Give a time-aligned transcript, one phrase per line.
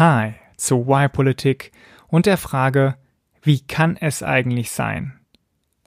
[0.00, 1.72] Hi zu Why-Politik
[2.08, 2.96] und der Frage,
[3.42, 5.20] wie kann es eigentlich sein?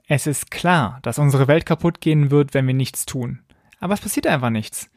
[0.06, 3.40] Es ist klar, dass unsere Welt kaputt gehen wird, wenn wir nichts tun.
[3.80, 4.88] Aber es passiert einfach nichts.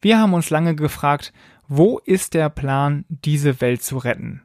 [0.00, 1.34] Wir haben uns lange gefragt,
[1.68, 4.40] wo ist der Plan, diese Welt zu retten?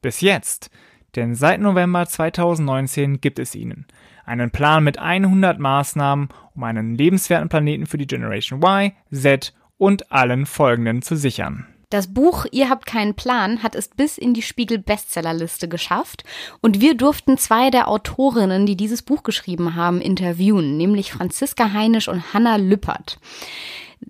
[0.00, 0.70] Bis jetzt.
[1.16, 3.86] Denn seit November 2019 gibt es ihn.
[4.24, 10.12] Einen Plan mit 100 Maßnahmen, um einen lebenswerten Planeten für die Generation Y, Z und
[10.12, 11.66] allen folgenden zu sichern.
[11.88, 16.24] Das Buch Ihr habt keinen Plan hat es bis in die Spiegel Bestsellerliste geschafft
[16.60, 22.08] und wir durften zwei der Autorinnen, die dieses Buch geschrieben haben, interviewen, nämlich Franziska Heinisch
[22.08, 23.20] und Hanna Lüppert.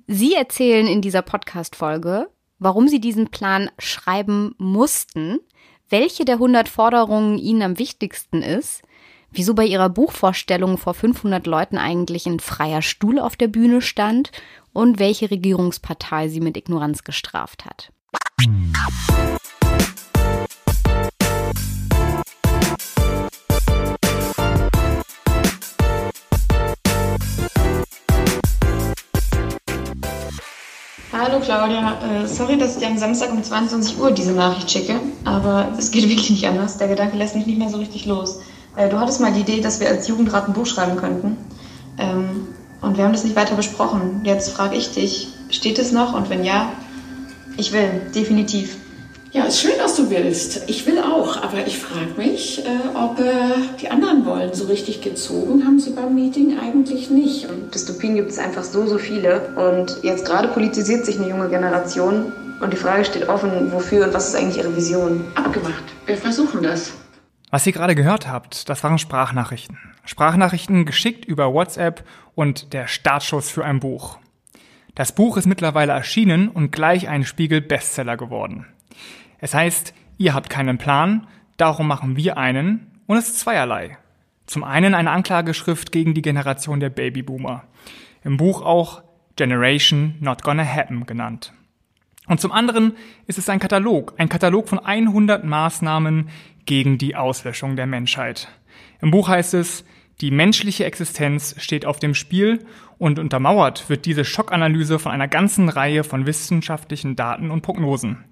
[0.07, 5.39] Sie erzählen in dieser Podcast-Folge, warum sie diesen Plan schreiben mussten,
[5.91, 8.83] welche der 100 Forderungen ihnen am wichtigsten ist,
[9.31, 14.31] wieso bei ihrer Buchvorstellung vor 500 Leuten eigentlich ein freier Stuhl auf der Bühne stand
[14.73, 17.91] und welche Regierungspartei sie mit Ignoranz gestraft hat.
[31.13, 35.01] Hallo Claudia, äh, sorry, dass ich dir am Samstag um 22 Uhr diese Nachricht schicke,
[35.25, 36.77] aber es geht wirklich nicht anders.
[36.77, 38.41] Der Gedanke lässt mich nicht mehr so richtig los.
[38.77, 41.37] Äh, du hattest mal die Idee, dass wir als Jugendrat ein Buch schreiben könnten.
[41.99, 42.49] Ähm,
[42.83, 44.21] und wir haben das nicht weiter besprochen.
[44.25, 46.15] Jetzt frage ich dich, steht es noch?
[46.15, 46.71] Und wenn ja,
[47.57, 48.77] ich will, definitiv.
[49.33, 50.63] Ja, ist schön, dass du willst.
[50.67, 53.33] Ich will auch, aber ich frage mich, äh, ob äh,
[53.81, 54.55] die anderen wollen.
[54.55, 57.49] So richtig gezogen haben sie beim Meeting eigentlich nicht.
[57.49, 59.49] Und Dystopien gibt es einfach so, so viele.
[59.57, 62.33] Und jetzt gerade politisiert sich eine junge Generation.
[62.61, 65.25] Und die Frage steht offen, wofür und was ist eigentlich ihre Vision?
[65.35, 65.85] Abgemacht.
[66.07, 66.93] Wir versuchen das.
[67.57, 69.79] Was ihr gerade gehört habt, das waren Sprachnachrichten.
[70.05, 74.19] Sprachnachrichten geschickt über WhatsApp und der Startschuss für ein Buch.
[74.95, 78.67] Das Buch ist mittlerweile erschienen und gleich ein Spiegel-Bestseller geworden.
[79.39, 83.97] Es heißt, ihr habt keinen Plan, darum machen wir einen und es ist zweierlei.
[84.45, 87.65] Zum einen eine Anklageschrift gegen die Generation der Babyboomer.
[88.23, 89.03] Im Buch auch
[89.37, 91.55] Generation Not Gonna Happen genannt.
[92.27, 96.29] Und zum anderen ist es ein Katalog, ein Katalog von 100 Maßnahmen
[96.65, 98.49] gegen die Auslöschung der Menschheit.
[99.01, 99.85] Im Buch heißt es,
[100.21, 102.65] die menschliche Existenz steht auf dem Spiel
[102.99, 108.25] und untermauert wird diese Schockanalyse von einer ganzen Reihe von wissenschaftlichen Daten und Prognosen.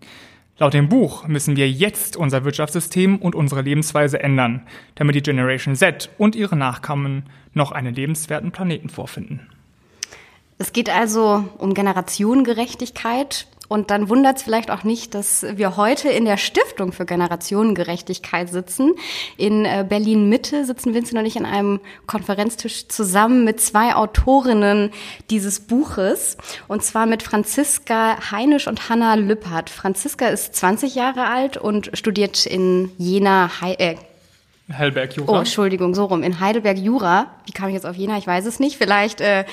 [0.57, 5.75] Laut dem Buch müssen wir jetzt unser Wirtschaftssystem und unsere Lebensweise ändern, damit die Generation
[5.75, 9.51] Z und ihre Nachkommen noch einen lebenswerten Planeten vorfinden.
[10.57, 16.09] Es geht also um Generationengerechtigkeit, und dann wundert es vielleicht auch nicht, dass wir heute
[16.09, 18.95] in der Stiftung für Generationengerechtigkeit sitzen.
[19.37, 24.91] In äh, Berlin Mitte sitzen Vincent und ich an einem Konferenztisch zusammen mit zwei Autorinnen
[25.31, 26.37] dieses Buches.
[26.69, 29.71] Und zwar mit Franziska Heinisch und Hanna Lüppert.
[29.71, 33.97] Franziska ist 20 Jahre alt und studiert in Jena, äh,
[34.73, 35.33] Heidelberg Jura.
[35.33, 36.23] Oh, Entschuldigung, so rum.
[36.23, 37.27] In Heidelberg Jura.
[37.45, 38.17] Wie kam ich jetzt auf Jena?
[38.17, 38.77] Ich weiß es nicht.
[38.79, 39.45] Vielleicht äh,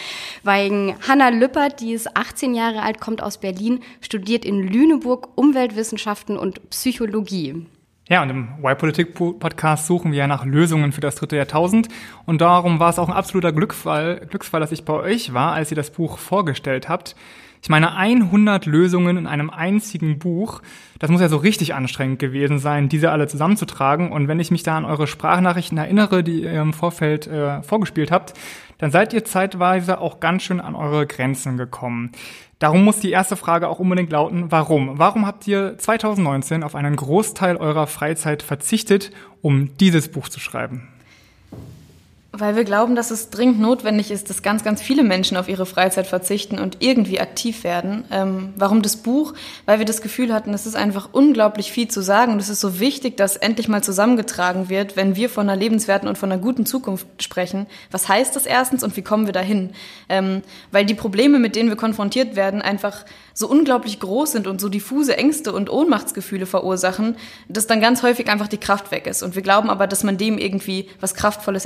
[0.43, 6.37] wegen Hanna Lüppert, die ist 18 Jahre alt, kommt aus Berlin, studiert in Lüneburg Umweltwissenschaften
[6.37, 7.65] und Psychologie.
[8.07, 11.87] Ja, und im Y-Politik-Podcast suchen wir ja nach Lösungen für das dritte Jahrtausend.
[12.25, 15.71] Und darum war es auch ein absoluter Glücksfall, Glücksfall, dass ich bei euch war, als
[15.71, 17.15] ihr das Buch vorgestellt habt.
[17.63, 20.61] Ich meine, 100 Lösungen in einem einzigen Buch,
[20.97, 24.11] das muss ja so richtig anstrengend gewesen sein, diese alle zusammenzutragen.
[24.11, 28.11] Und wenn ich mich da an eure Sprachnachrichten erinnere, die ihr im Vorfeld äh, vorgespielt
[28.11, 28.33] habt,
[28.79, 32.11] dann seid ihr zeitweise auch ganz schön an eure Grenzen gekommen.
[32.57, 34.97] Darum muss die erste Frage auch unbedingt lauten, warum?
[34.97, 39.11] Warum habt ihr 2019 auf einen Großteil eurer Freizeit verzichtet,
[39.41, 40.87] um dieses Buch zu schreiben?
[42.33, 45.65] Weil wir glauben, dass es dringend notwendig ist, dass ganz, ganz viele Menschen auf ihre
[45.65, 48.05] Freizeit verzichten und irgendwie aktiv werden.
[48.09, 49.33] Ähm, warum das Buch?
[49.65, 52.61] Weil wir das Gefühl hatten, es ist einfach unglaublich viel zu sagen und es ist
[52.61, 56.41] so wichtig, dass endlich mal zusammengetragen wird, wenn wir von einer lebenswerten und von einer
[56.41, 57.67] guten Zukunft sprechen.
[57.91, 59.71] Was heißt das erstens und wie kommen wir dahin?
[60.07, 63.03] Ähm, weil die Probleme, mit denen wir konfrontiert werden, einfach
[63.33, 67.17] so unglaublich groß sind und so diffuse Ängste und Ohnmachtsgefühle verursachen,
[67.49, 69.23] dass dann ganz häufig einfach die Kraft weg ist.
[69.23, 71.65] Und wir glauben aber, dass man dem irgendwie was Kraftvolles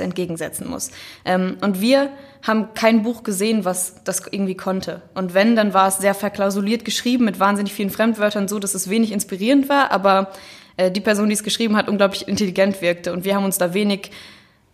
[0.56, 0.90] entgegensetzen muss.
[1.24, 2.10] Ähm, und wir
[2.42, 5.02] haben kein Buch gesehen, was das irgendwie konnte.
[5.14, 8.88] Und wenn, dann war es sehr verklausuliert geschrieben mit wahnsinnig vielen Fremdwörtern, so dass es
[8.88, 10.30] wenig inspirierend war, aber
[10.76, 13.12] äh, die Person, die es geschrieben hat, unglaublich intelligent wirkte.
[13.12, 14.10] Und wir haben uns da wenig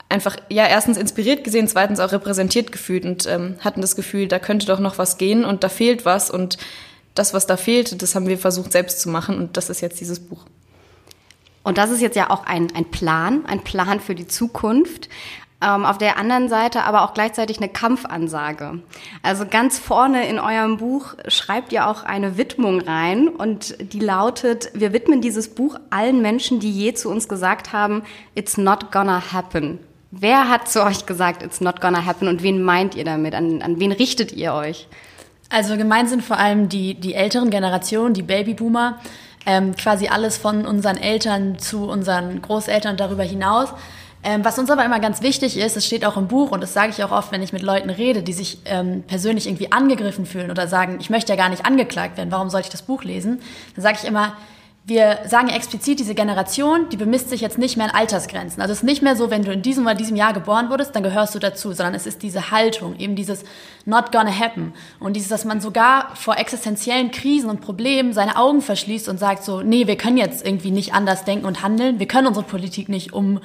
[0.09, 4.39] einfach ja erstens inspiriert gesehen, zweitens auch repräsentiert gefühlt und ähm, hatten das Gefühl, da
[4.39, 6.59] könnte doch noch was gehen und da fehlt was und
[7.15, 10.01] das, was da fehlt, das haben wir versucht selbst zu machen und das ist jetzt
[10.01, 10.45] dieses Buch.
[11.65, 15.09] Und das ist jetzt ja auch ein, ein Plan, ein Plan für die Zukunft.
[15.63, 18.81] Ähm, auf der anderen Seite aber auch gleichzeitig eine Kampfansage.
[19.23, 24.71] Also ganz vorne in eurem Buch schreibt ihr auch eine Widmung rein und die lautet,
[24.75, 28.03] wir widmen dieses Buch allen Menschen, die je zu uns gesagt haben,
[28.35, 29.79] it's not gonna happen.
[30.11, 33.35] Wer hat zu euch gesagt, it's not gonna happen und wen meint ihr damit?
[33.35, 34.89] An, an wen richtet ihr euch?
[35.49, 38.99] Also gemeint sind vor allem die, die älteren Generationen, die Babyboomer,
[39.45, 43.69] ähm, quasi alles von unseren Eltern zu unseren Großeltern darüber hinaus.
[44.25, 46.73] Ähm, was uns aber immer ganz wichtig ist, es steht auch im Buch und das
[46.73, 50.27] sage ich auch oft, wenn ich mit Leuten rede, die sich ähm, persönlich irgendwie angegriffen
[50.27, 53.03] fühlen oder sagen, ich möchte ja gar nicht angeklagt werden, warum soll ich das Buch
[53.03, 53.41] lesen?
[53.75, 54.35] Dann sage ich immer,
[54.85, 58.61] wir sagen explizit, diese Generation, die bemisst sich jetzt nicht mehr an Altersgrenzen.
[58.61, 60.97] Also es ist nicht mehr so, wenn du in diesem oder diesem Jahr geboren wurdest,
[60.97, 63.45] dann gehörst du dazu, sondern es ist diese Haltung, eben dieses
[63.85, 64.73] not gonna happen.
[64.99, 69.45] Und dieses, dass man sogar vor existenziellen Krisen und Problemen seine Augen verschließt und sagt
[69.45, 72.89] so, nee, wir können jetzt irgendwie nicht anders denken und handeln, wir können unsere Politik
[72.89, 73.39] nicht um,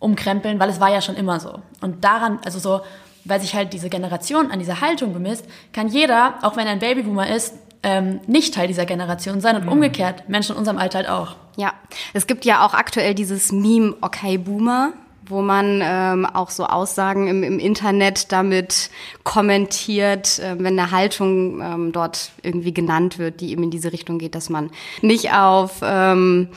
[0.00, 1.60] umkrempeln, weil es war ja schon immer so.
[1.80, 2.80] Und daran, also so,
[3.24, 6.78] weil sich halt diese Generation an dieser Haltung bemisst, kann jeder, auch wenn er ein
[6.80, 9.72] Babyboomer ist, ähm, nicht Teil dieser Generation sein und mhm.
[9.72, 11.36] umgekehrt Menschen in unserem Alter halt auch.
[11.56, 11.72] Ja,
[12.12, 14.92] es gibt ja auch aktuell dieses Meme Okay Boomer,
[15.30, 18.90] wo man ähm, auch so Aussagen im, im Internet damit
[19.24, 24.18] kommentiert, äh, wenn eine Haltung ähm, dort irgendwie genannt wird, die eben in diese Richtung
[24.18, 24.70] geht, dass man
[25.02, 26.48] nicht auf ähm,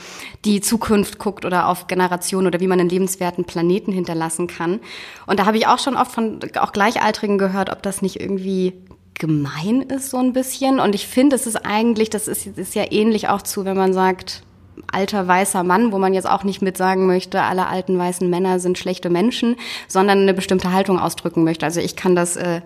[0.44, 4.80] die Zukunft guckt oder auf Generationen oder wie man einen lebenswerten Planeten hinterlassen kann.
[5.26, 8.74] Und da habe ich auch schon oft von auch Gleichaltrigen gehört, ob das nicht irgendwie
[9.14, 10.80] gemein ist so ein bisschen.
[10.80, 13.92] Und ich finde, es ist eigentlich, das ist, ist ja ähnlich auch zu, wenn man
[13.92, 14.42] sagt,
[14.90, 18.58] alter weißer Mann, wo man jetzt auch nicht mit sagen möchte, alle alten weißen Männer
[18.60, 19.56] sind schlechte Menschen,
[19.88, 21.66] sondern eine bestimmte Haltung ausdrücken möchte.
[21.66, 22.60] Also ich kann das äh,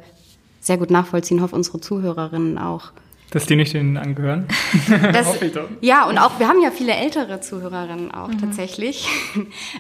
[0.61, 2.93] sehr gut nachvollziehen, hoffe unsere Zuhörerinnen auch.
[3.31, 4.47] Dass die nicht denen angehören.
[5.13, 5.39] Das,
[5.81, 8.41] ja, und auch, wir haben ja viele ältere Zuhörerinnen auch mhm.
[8.41, 9.07] tatsächlich.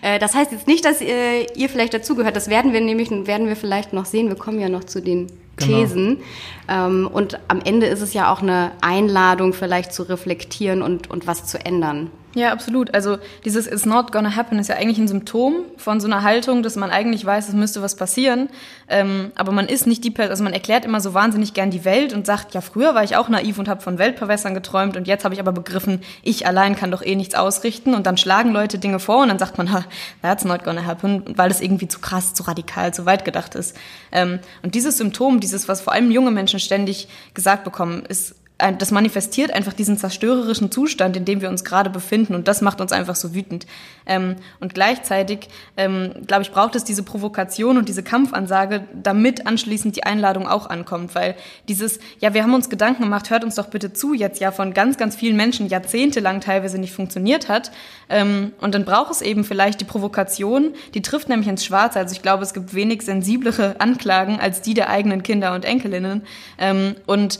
[0.02, 2.36] Äh, das heißt jetzt nicht, dass ihr, ihr vielleicht dazugehört.
[2.36, 4.28] Das werden wir nämlich, werden wir vielleicht noch sehen.
[4.28, 5.26] Wir kommen ja noch zu den
[5.58, 5.78] Genau.
[5.78, 6.18] Thesen.
[6.66, 6.86] Genau.
[6.86, 11.26] Ähm, und am Ende ist es ja auch eine Einladung, vielleicht zu reflektieren und, und
[11.26, 12.10] was zu ändern.
[12.38, 12.94] Ja, absolut.
[12.94, 16.62] Also dieses It's not gonna happen ist ja eigentlich ein Symptom von so einer Haltung,
[16.62, 18.48] dass man eigentlich weiß, es müsste was passieren.
[18.88, 21.84] Ähm, aber man ist nicht die Person, also man erklärt immer so wahnsinnig gern die
[21.84, 25.08] Welt und sagt, ja, früher war ich auch naiv und habe von Weltverwässern geträumt und
[25.08, 27.92] jetzt habe ich aber begriffen, ich allein kann doch eh nichts ausrichten.
[27.92, 29.84] Und dann schlagen Leute Dinge vor und dann sagt man, ha,
[30.22, 33.76] that's not gonna happen, weil es irgendwie zu krass, zu radikal, zu weit gedacht ist.
[34.12, 38.36] Ähm, und dieses Symptom, dieses, was vor allem junge Menschen ständig gesagt bekommen, ist
[38.78, 42.34] das manifestiert einfach diesen zerstörerischen Zustand, in dem wir uns gerade befinden.
[42.34, 43.66] Und das macht uns einfach so wütend.
[44.04, 49.94] Ähm, und gleichzeitig, ähm, glaube ich, braucht es diese Provokation und diese Kampfansage, damit anschließend
[49.94, 51.14] die Einladung auch ankommt.
[51.14, 51.36] Weil
[51.68, 54.74] dieses, ja, wir haben uns Gedanken gemacht, hört uns doch bitte zu, jetzt ja von
[54.74, 57.70] ganz, ganz vielen Menschen jahrzehntelang teilweise nicht funktioniert hat.
[58.08, 62.00] Ähm, und dann braucht es eben vielleicht die Provokation, die trifft nämlich ins Schwarze.
[62.00, 66.22] Also ich glaube, es gibt wenig sensiblere Anklagen als die der eigenen Kinder und Enkelinnen.
[66.58, 67.38] Ähm, und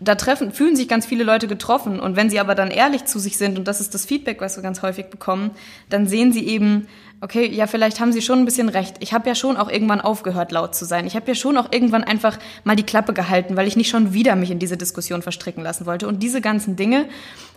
[0.00, 1.98] da treffen, fühlen sich ganz viele Leute getroffen.
[1.98, 4.56] Und wenn sie aber dann ehrlich zu sich sind, und das ist das Feedback, was
[4.56, 5.50] wir ganz häufig bekommen,
[5.88, 6.86] dann sehen sie eben,
[7.20, 8.96] okay, ja, vielleicht haben sie schon ein bisschen recht.
[9.00, 11.06] Ich habe ja schon auch irgendwann aufgehört, laut zu sein.
[11.06, 14.12] Ich habe ja schon auch irgendwann einfach mal die Klappe gehalten, weil ich nicht schon
[14.14, 16.06] wieder mich in diese Diskussion verstricken lassen wollte.
[16.06, 17.06] Und diese ganzen Dinge.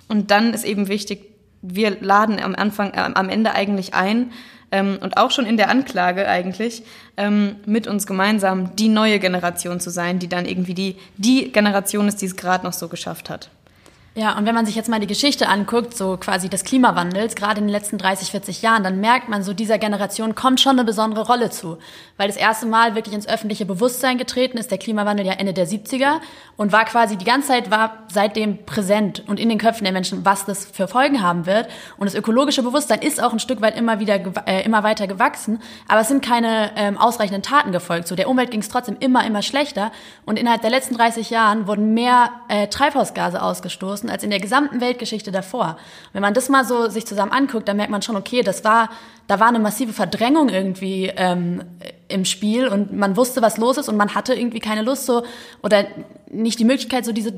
[0.07, 1.30] Und dann ist eben wichtig,
[1.61, 4.31] wir laden am Anfang, äh, am Ende eigentlich ein,
[4.71, 6.83] ähm, und auch schon in der Anklage eigentlich
[7.17, 12.07] ähm, mit uns gemeinsam die neue Generation zu sein, die dann irgendwie die, die Generation
[12.07, 13.49] ist, die es gerade noch so geschafft hat.
[14.13, 17.61] Ja, und wenn man sich jetzt mal die Geschichte anguckt, so quasi des Klimawandels, gerade
[17.61, 20.83] in den letzten 30, 40 Jahren, dann merkt man so, dieser Generation kommt schon eine
[20.83, 21.77] besondere Rolle zu.
[22.17, 25.65] Weil das erste Mal wirklich ins öffentliche Bewusstsein getreten ist, der Klimawandel ja Ende der
[25.65, 26.19] 70er
[26.57, 30.25] und war quasi die ganze Zeit war seitdem präsent und in den Köpfen der Menschen,
[30.25, 31.69] was das für Folgen haben wird.
[31.97, 35.61] Und das ökologische Bewusstsein ist auch ein Stück weit immer wieder, äh, immer weiter gewachsen,
[35.87, 38.09] aber es sind keine ähm, ausreichenden Taten gefolgt.
[38.09, 39.93] So, der Umwelt ging es trotzdem immer, immer schlechter
[40.25, 44.39] und innerhalb der letzten 30 Jahren wurden mehr äh, Treibhausgase ausgestoßen Ressourcen als in der
[44.39, 45.77] gesamten Weltgeschichte davor.
[46.13, 48.89] Wenn man das mal so sich zusammen anguckt, dann merkt man schon, okay, das war,
[49.27, 51.63] da war eine massive Verdrängung irgendwie ähm,
[52.07, 55.23] im Spiel und man wusste, was los ist und man hatte irgendwie keine Lust so
[55.63, 55.85] oder
[56.29, 57.33] nicht die Möglichkeit, so diese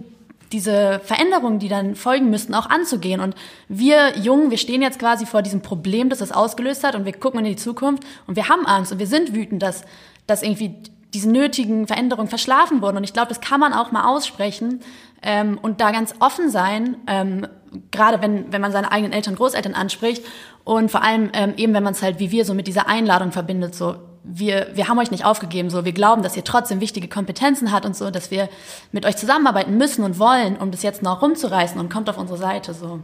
[0.52, 3.22] diese Veränderungen, die dann folgen müssten, auch anzugehen.
[3.22, 3.34] Und
[3.70, 7.14] wir Jungen, wir stehen jetzt quasi vor diesem Problem, das das ausgelöst hat und wir
[7.14, 9.84] gucken in die Zukunft und wir haben Angst und wir sind wütend, dass,
[10.28, 10.76] dass irgendwie
[11.12, 12.98] diese nötigen Veränderungen verschlafen wurden.
[12.98, 14.82] Und ich glaube, das kann man auch mal aussprechen,
[15.24, 17.48] ähm, und da ganz offen sein, ähm,
[17.92, 20.24] gerade wenn, wenn man seine eigenen Eltern, Großeltern anspricht
[20.64, 23.32] und vor allem ähm, eben, wenn man es halt wie wir so mit dieser Einladung
[23.32, 27.10] verbindet, so wir, wir haben euch nicht aufgegeben, so wir glauben, dass ihr trotzdem wichtige
[27.10, 28.48] Kompetenzen habt und so, dass wir
[28.92, 32.40] mit euch zusammenarbeiten müssen und wollen, um das jetzt noch rumzureißen und kommt auf unsere
[32.40, 33.00] Seite so.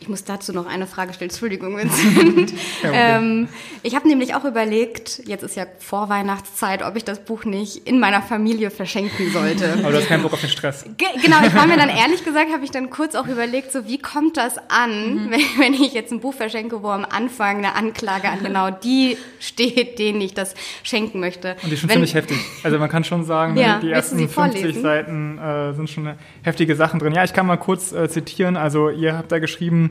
[0.00, 1.30] Ich muss dazu noch eine Frage stellen.
[1.30, 2.52] Entschuldigung, Vincent.
[2.84, 3.48] ähm,
[3.82, 7.98] ich habe nämlich auch überlegt, jetzt ist ja Vorweihnachtszeit, ob ich das Buch nicht in
[7.98, 9.72] meiner Familie verschenken sollte.
[9.82, 10.84] Aber du hast keinen Bock auf den Stress.
[10.96, 13.88] Ge genau, ich war mir dann ehrlich gesagt, habe ich dann kurz auch überlegt, so
[13.88, 15.30] wie kommt das an, mhm.
[15.30, 19.16] wenn, wenn, ich jetzt ein Buch verschenke, wo am Anfang eine Anklage an genau die
[19.40, 21.56] steht, denen ich das schenken möchte.
[21.62, 22.38] Und die ist schon wenn, ziemlich heftig.
[22.62, 24.82] Also man kann schon sagen, ja, die ersten 50 vorlesen?
[24.82, 27.12] Seiten äh, sind schon heftige Sachen drin.
[27.14, 28.56] Ja, ich kann mal kurz äh, zitieren.
[28.56, 29.87] Also ihr habt da geschrieben,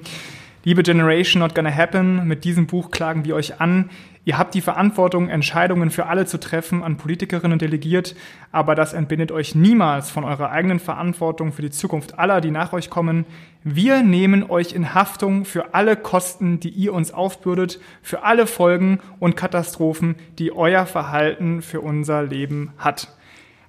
[0.64, 2.28] Liebe Generation, not gonna happen.
[2.28, 3.90] Mit diesem Buch klagen wir euch an.
[4.28, 8.14] Ihr habt die Verantwortung, Entscheidungen für alle zu treffen, an Politikerinnen delegiert,
[8.52, 12.74] aber das entbindet euch niemals von eurer eigenen Verantwortung für die Zukunft aller, die nach
[12.74, 13.26] euch kommen.
[13.64, 19.00] Wir nehmen euch in Haftung für alle Kosten, die ihr uns aufbürdet, für alle Folgen
[19.20, 23.17] und Katastrophen, die euer Verhalten für unser Leben hat.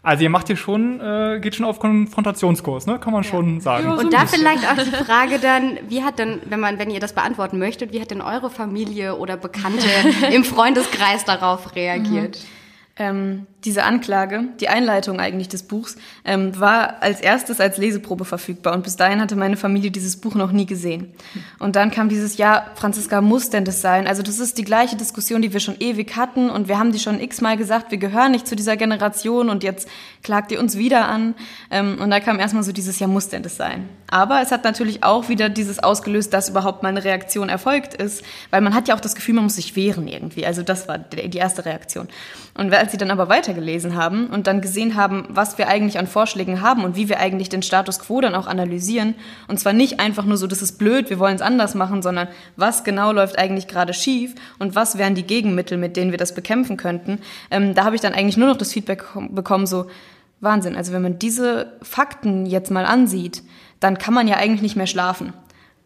[0.03, 2.99] Also ihr macht hier schon, äh, geht schon auf Konfrontationskurs, ne?
[2.99, 3.31] Kann man ja.
[3.31, 3.85] schon sagen.
[3.85, 6.91] Ja, so und da vielleicht auch die Frage dann, wie hat denn, wenn man, wenn
[6.91, 9.89] ihr das beantworten möchtet, wie hat denn eure Familie oder Bekannte
[10.33, 12.39] im Freundeskreis darauf reagiert?
[12.39, 13.01] Mhm.
[13.01, 18.73] Ähm, diese Anklage, die Einleitung eigentlich des Buchs, ähm, war als erstes als Leseprobe verfügbar
[18.75, 21.13] und bis dahin hatte meine Familie dieses Buch noch nie gesehen.
[21.59, 24.07] Und dann kam dieses Jahr, Franziska, muss denn das sein?
[24.07, 27.01] Also das ist die gleiche Diskussion, die wir schon ewig hatten und wir haben die
[27.01, 29.89] schon x-mal gesagt, wir gehören nicht zu dieser Generation und jetzt
[30.23, 31.35] klagt ihr uns wieder an.
[31.71, 33.89] Ähm, und da kam erstmal so dieses, ja, muss denn das sein?
[34.11, 38.23] Aber es hat natürlich auch wieder dieses ausgelöst, dass überhaupt mal eine Reaktion erfolgt ist,
[38.51, 40.47] weil man hat ja auch das Gefühl, man muss sich wehren irgendwie.
[40.47, 42.09] Also das war die erste Reaktion.
[42.55, 46.07] Und als sie dann aber weitergelesen haben und dann gesehen haben, was wir eigentlich an
[46.07, 49.15] Vorschlägen haben und wie wir eigentlich den Status quo dann auch analysieren,
[49.49, 52.29] und zwar nicht einfach nur so, das ist blöd, wir wollen es anders machen, sondern
[52.57, 56.35] was genau läuft eigentlich gerade schief und was wären die Gegenmittel, mit denen wir das
[56.35, 59.87] bekämpfen könnten, ähm, da habe ich dann eigentlich nur noch das Feedback bekommen, so
[60.41, 60.77] Wahnsinn.
[60.77, 63.43] Also wenn man diese Fakten jetzt mal ansieht,
[63.81, 65.33] dann kann man ja eigentlich nicht mehr schlafen.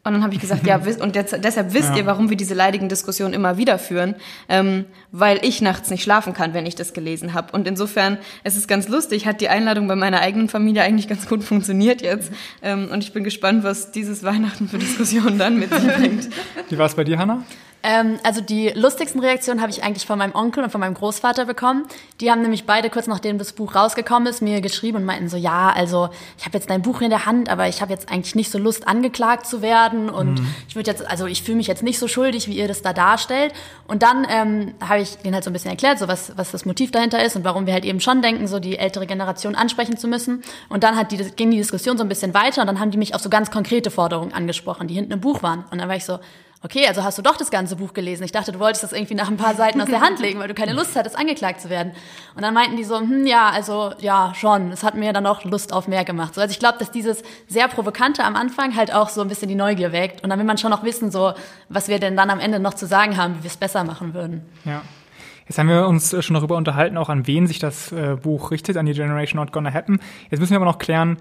[0.04, 1.98] Und dann habe ich gesagt, ja, und deshalb wisst ja.
[1.98, 4.16] ihr, warum wir diese leidigen Diskussionen immer wieder führen,
[4.48, 7.52] ähm, weil ich nachts nicht schlafen kann, wenn ich das gelesen habe.
[7.52, 11.28] Und insofern, es ist ganz lustig, hat die Einladung bei meiner eigenen Familie eigentlich ganz
[11.28, 12.32] gut funktioniert jetzt.
[12.62, 16.28] Ähm, und ich bin gespannt, was dieses Weihnachten für Diskussionen dann mit sich bringt.
[16.68, 17.44] Wie war es bei dir, Hannah?
[17.82, 21.46] Ähm, also die lustigsten Reaktionen habe ich eigentlich von meinem Onkel und von meinem Großvater
[21.46, 21.86] bekommen.
[22.20, 25.36] Die haben nämlich beide kurz nachdem das Buch rausgekommen ist, mir geschrieben und meinten so,
[25.36, 26.08] ja, also
[26.38, 28.58] ich habe jetzt dein Buch in der Hand, aber ich habe jetzt eigentlich nicht so
[28.58, 30.54] Lust, angeklagt zu werden und mhm.
[30.68, 32.92] ich würde jetzt, also ich fühle mich jetzt nicht so schuldig, wie ihr das da
[32.92, 33.52] darstellt.
[33.88, 36.64] Und dann ähm, habe ich denen halt so ein bisschen erklärt, so was, was das
[36.64, 39.96] Motiv dahinter ist und warum wir halt eben schon denken, so die ältere Generation ansprechen
[39.96, 40.42] zu müssen.
[40.68, 42.98] Und dann hat die, ging die Diskussion so ein bisschen weiter und dann haben die
[42.98, 45.64] mich auf so ganz konkrete Forderungen angesprochen, die hinten im Buch waren.
[45.70, 46.18] Und dann war ich so,
[46.62, 48.24] okay, also hast du doch das ganze Buch gelesen.
[48.24, 50.48] Ich dachte, du wolltest das irgendwie nach ein paar Seiten aus der Hand legen, weil
[50.48, 51.92] du keine Lust hattest, angeklagt zu werden.
[52.34, 54.70] Und dann meinten die so, hm, ja, also ja, schon.
[54.70, 56.34] Es hat mir dann auch Lust auf mehr gemacht.
[56.34, 59.48] So, also ich glaube, dass dieses sehr provokante am Anfang halt auch so ein bisschen
[59.48, 60.22] die Neugier weckt.
[60.22, 61.32] Und dann will man schon noch wissen, so,
[61.68, 64.14] was wir denn dann am Ende noch zu sagen haben, wie wir es besser machen
[64.14, 64.42] würden.
[64.64, 64.82] Ja.
[65.48, 68.76] Jetzt haben wir uns schon darüber unterhalten, auch an wen sich das äh, Buch richtet,
[68.76, 70.00] an die Generation Not Gonna Happen.
[70.30, 71.18] Jetzt müssen wir aber noch klären,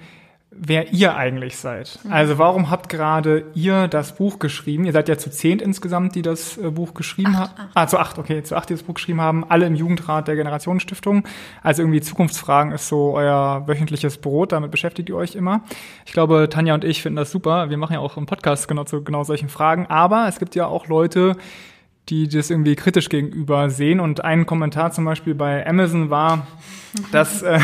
[0.51, 1.99] wer ihr eigentlich seid.
[2.03, 2.11] Mhm.
[2.11, 4.85] Also warum habt gerade ihr das Buch geschrieben?
[4.85, 7.51] Ihr seid ja zu zehnt insgesamt, die das äh, Buch geschrieben haben.
[7.73, 9.45] Ah, zu acht, okay, zu acht, die das Buch geschrieben haben.
[9.49, 11.23] Alle im Jugendrat der Generationenstiftung.
[11.63, 14.51] Also irgendwie Zukunftsfragen ist so euer wöchentliches Brot.
[14.51, 15.61] Damit beschäftigt ihr euch immer.
[16.05, 17.69] Ich glaube, Tanja und ich finden das super.
[17.69, 19.87] Wir machen ja auch einen Podcast genau zu genau solchen Fragen.
[19.87, 21.37] Aber es gibt ja auch Leute,
[22.11, 24.01] die das irgendwie kritisch gegenüber sehen.
[24.01, 26.45] Und ein Kommentar zum Beispiel bei Amazon war,
[27.13, 27.57] dass, äh,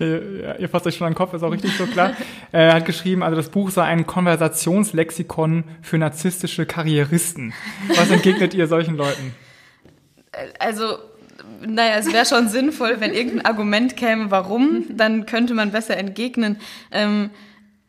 [0.58, 2.14] ihr fasst euch schon an den Kopf, ist auch richtig so klar,
[2.52, 7.52] er hat geschrieben, also das Buch sei ein Konversationslexikon für narzisstische Karrieristen.
[7.94, 9.34] Was entgegnet ihr solchen Leuten?
[10.58, 10.96] Also,
[11.60, 16.56] naja, es wäre schon sinnvoll, wenn irgendein Argument käme, warum, dann könnte man besser entgegnen.
[16.90, 17.28] Ähm,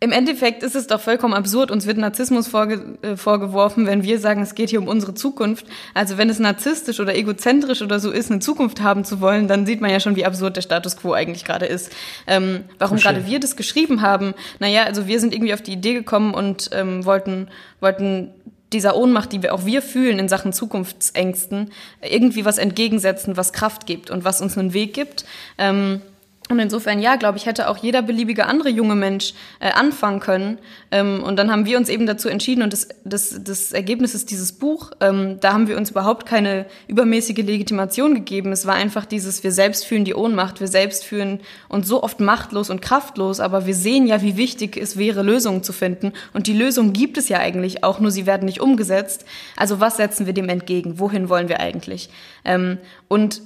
[0.03, 1.69] im Endeffekt ist es doch vollkommen absurd.
[1.69, 5.67] Uns wird Narzissmus vorge äh, vorgeworfen, wenn wir sagen, es geht hier um unsere Zukunft.
[5.93, 9.67] Also wenn es narzisstisch oder egozentrisch oder so ist, eine Zukunft haben zu wollen, dann
[9.67, 11.91] sieht man ja schon, wie absurd der Status quo eigentlich gerade ist.
[12.25, 14.33] Ähm, warum gerade wir das geschrieben haben?
[14.57, 18.31] Naja, also wir sind irgendwie auf die Idee gekommen und ähm, wollten, wollten
[18.73, 23.85] dieser Ohnmacht, die wir auch wir fühlen in Sachen Zukunftsängsten, irgendwie was entgegensetzen, was Kraft
[23.85, 25.25] gibt und was uns einen Weg gibt.
[25.59, 26.01] Ähm,
[26.51, 30.59] und insofern, ja, glaube ich, hätte auch jeder beliebige andere junge Mensch äh, anfangen können.
[30.91, 34.31] Ähm, und dann haben wir uns eben dazu entschieden, und das, das, das Ergebnis ist
[34.31, 34.91] dieses Buch.
[34.99, 38.51] Ähm, da haben wir uns überhaupt keine übermäßige Legitimation gegeben.
[38.51, 41.39] Es war einfach dieses, wir selbst fühlen die Ohnmacht, wir selbst fühlen
[41.69, 45.63] uns so oft machtlos und kraftlos, aber wir sehen ja, wie wichtig es wäre, Lösungen
[45.63, 46.13] zu finden.
[46.33, 49.25] Und die Lösungen gibt es ja eigentlich auch, nur sie werden nicht umgesetzt.
[49.55, 50.99] Also was setzen wir dem entgegen?
[50.99, 52.09] Wohin wollen wir eigentlich?
[52.43, 52.77] Ähm,
[53.07, 53.41] und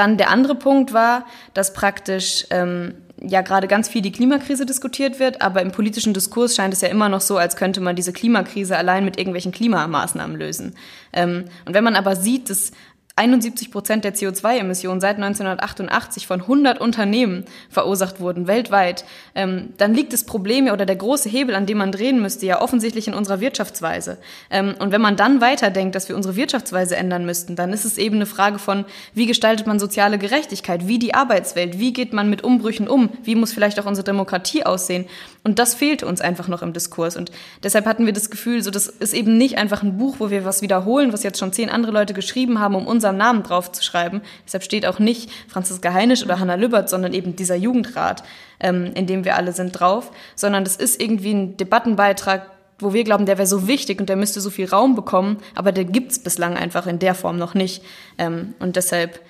[0.00, 5.20] dann der andere Punkt war, dass praktisch ähm, ja gerade ganz viel die Klimakrise diskutiert
[5.20, 8.14] wird, aber im politischen Diskurs scheint es ja immer noch so, als könnte man diese
[8.14, 10.74] Klimakrise allein mit irgendwelchen Klimamaßnahmen lösen.
[11.12, 12.72] Ähm, und wenn man aber sieht, dass
[13.20, 20.14] 71 Prozent der CO2-Emissionen seit 1988 von 100 Unternehmen verursacht wurden, weltweit, ähm, dann liegt
[20.14, 23.40] das Problem oder der große Hebel, an dem man drehen müsste, ja offensichtlich in unserer
[23.40, 24.16] Wirtschaftsweise.
[24.50, 27.98] Ähm, und wenn man dann weiterdenkt, dass wir unsere Wirtschaftsweise ändern müssten, dann ist es
[27.98, 32.30] eben eine Frage von, wie gestaltet man soziale Gerechtigkeit, wie die Arbeitswelt, wie geht man
[32.30, 35.04] mit Umbrüchen um, wie muss vielleicht auch unsere Demokratie aussehen.
[35.42, 37.16] Und das fehlte uns einfach noch im Diskurs.
[37.16, 37.30] Und
[37.62, 40.44] deshalb hatten wir das Gefühl, so das ist eben nicht einfach ein Buch, wo wir
[40.44, 43.82] was wiederholen, was jetzt schon zehn andere Leute geschrieben haben, um unseren Namen drauf zu
[43.82, 44.20] schreiben.
[44.46, 48.22] Deshalb steht auch nicht Franziska Heinisch oder Hanna Lübbert, sondern eben dieser Jugendrat,
[48.60, 50.12] ähm, in dem wir alle sind, drauf.
[50.36, 54.16] Sondern das ist irgendwie ein Debattenbeitrag, wo wir glauben, der wäre so wichtig und der
[54.16, 57.82] müsste so viel Raum bekommen, aber der gibt's bislang einfach in der Form noch nicht.
[58.18, 59.20] Ähm, und deshalb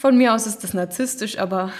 [0.00, 1.72] von mir aus ist das narzisstisch, aber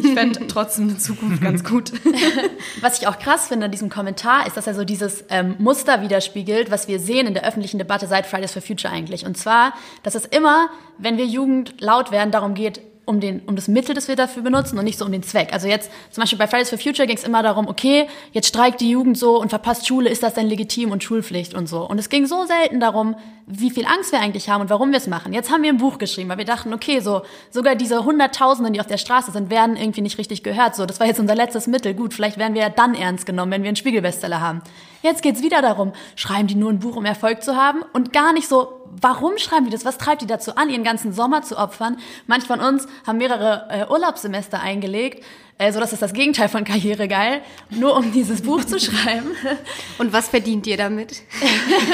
[0.00, 1.90] ich fände trotzdem eine Zukunft ganz gut.
[2.80, 6.00] Was ich auch krass finde an diesem Kommentar, ist, dass er so dieses ähm, Muster
[6.00, 9.26] widerspiegelt, was wir sehen in der öffentlichen Debatte seit Fridays for Future eigentlich.
[9.26, 9.72] Und zwar,
[10.04, 10.68] dass es immer,
[10.98, 14.42] wenn wir Jugend laut werden, darum geht, um, den, um das Mittel, das wir dafür
[14.42, 15.52] benutzen und nicht so um den Zweck.
[15.52, 18.80] Also jetzt zum Beispiel bei Fridays for Future ging es immer darum, okay, jetzt streikt
[18.80, 21.88] die Jugend so und verpasst Schule, ist das denn legitim und Schulpflicht und so.
[21.88, 23.14] Und es ging so selten darum,
[23.46, 25.32] wie viel Angst wir eigentlich haben und warum wir es machen.
[25.32, 28.80] Jetzt haben wir ein Buch geschrieben, weil wir dachten, okay, so sogar diese Hunderttausenden, die
[28.80, 30.74] auf der Straße sind, werden irgendwie nicht richtig gehört.
[30.74, 31.94] So, das war jetzt unser letztes Mittel.
[31.94, 34.62] Gut, vielleicht werden wir ja dann ernst genommen, wenn wir einen Spiegelbestseller haben.
[35.06, 38.32] Jetzt geht's wieder darum, schreiben die nur ein Buch, um Erfolg zu haben und gar
[38.32, 39.84] nicht so, warum schreiben die das?
[39.84, 41.98] Was treibt die dazu an, ihren ganzen Sommer zu opfern?
[42.26, 45.24] Manche von uns haben mehrere äh, Urlaubssemester eingelegt,
[45.58, 49.30] äh, so dass es das Gegenteil von Karriere geil, nur um dieses Buch zu schreiben.
[49.98, 51.22] Und was verdient ihr damit?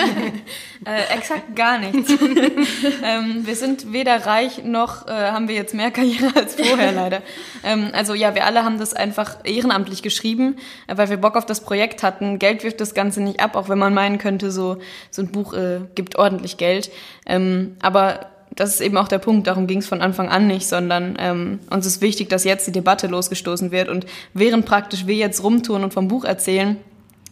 [0.84, 2.10] äh, exakt gar nichts.
[3.04, 7.22] ähm, wir sind weder reich noch äh, haben wir jetzt mehr Karriere als vorher leider.
[7.62, 10.56] Ähm, also ja, wir alle haben das einfach ehrenamtlich geschrieben,
[10.88, 12.40] äh, weil wir Bock auf das Projekt hatten.
[12.40, 14.78] Geld wirft das Ganze nicht ab, auch wenn man meinen könnte, so
[15.10, 16.90] so ein Buch äh, gibt ordentlich Geld.
[17.26, 20.66] Ähm, aber das ist eben auch der Punkt, darum ging es von Anfang an nicht,
[20.66, 23.88] sondern ähm, uns ist wichtig, dass jetzt die Debatte losgestoßen wird.
[23.88, 26.76] Und während praktisch wir jetzt rumtun und vom Buch erzählen,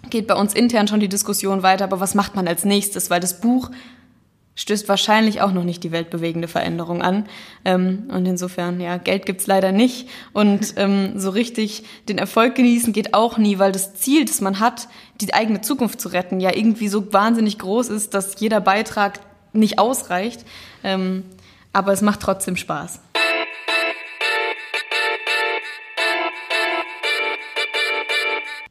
[0.09, 3.11] geht bei uns intern schon die Diskussion weiter, aber was macht man als nächstes?
[3.11, 3.71] Weil das Buch
[4.55, 7.27] stößt wahrscheinlich auch noch nicht die weltbewegende Veränderung an.
[7.65, 10.09] Ähm, und insofern, ja, Geld gibt's leider nicht.
[10.33, 14.61] Und ähm, so richtig den Erfolg genießen geht auch nie, weil das Ziel, das man
[14.61, 14.89] hat,
[15.21, 19.21] die eigene Zukunft zu retten, ja irgendwie so wahnsinnig groß ist, dass jeder Beitrag
[19.53, 20.45] nicht ausreicht.
[20.83, 21.25] Ähm,
[21.73, 23.01] aber es macht trotzdem Spaß.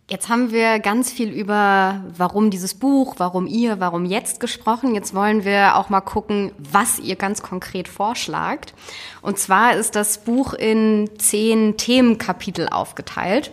[0.10, 4.96] Jetzt haben wir ganz viel über warum dieses Buch, warum ihr, warum jetzt gesprochen.
[4.96, 8.74] Jetzt wollen wir auch mal gucken, was ihr ganz konkret vorschlagt.
[9.22, 13.52] Und zwar ist das Buch in zehn Themenkapitel aufgeteilt.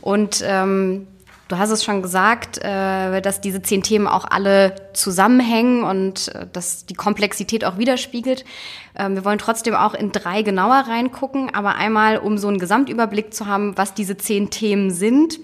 [0.00, 1.08] Und ähm,
[1.48, 6.46] Du hast es schon gesagt, äh, dass diese zehn Themen auch alle zusammenhängen und äh,
[6.52, 8.44] dass die Komplexität auch widerspiegelt.
[8.94, 13.32] Ähm, wir wollen trotzdem auch in drei genauer reingucken, aber einmal, um so einen Gesamtüberblick
[13.32, 15.40] zu haben, was diese zehn Themen sind,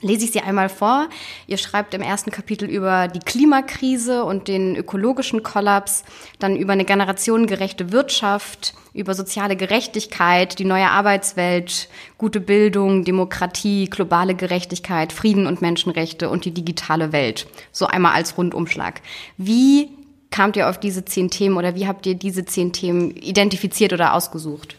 [0.00, 1.08] lese ich sie einmal vor.
[1.46, 6.04] Ihr schreibt im ersten Kapitel über die Klimakrise und den ökologischen Kollaps,
[6.38, 14.34] dann über eine generationengerechte Wirtschaft, über soziale Gerechtigkeit, die neue Arbeitswelt, gute Bildung, Demokratie, globale
[14.34, 17.46] Gerechtigkeit, Frieden und Menschenrechte und die digitale Welt.
[17.72, 19.00] So einmal als Rundumschlag.
[19.36, 19.90] Wie
[20.30, 24.14] kamt ihr auf diese zehn Themen oder wie habt ihr diese zehn Themen identifiziert oder
[24.14, 24.76] ausgesucht?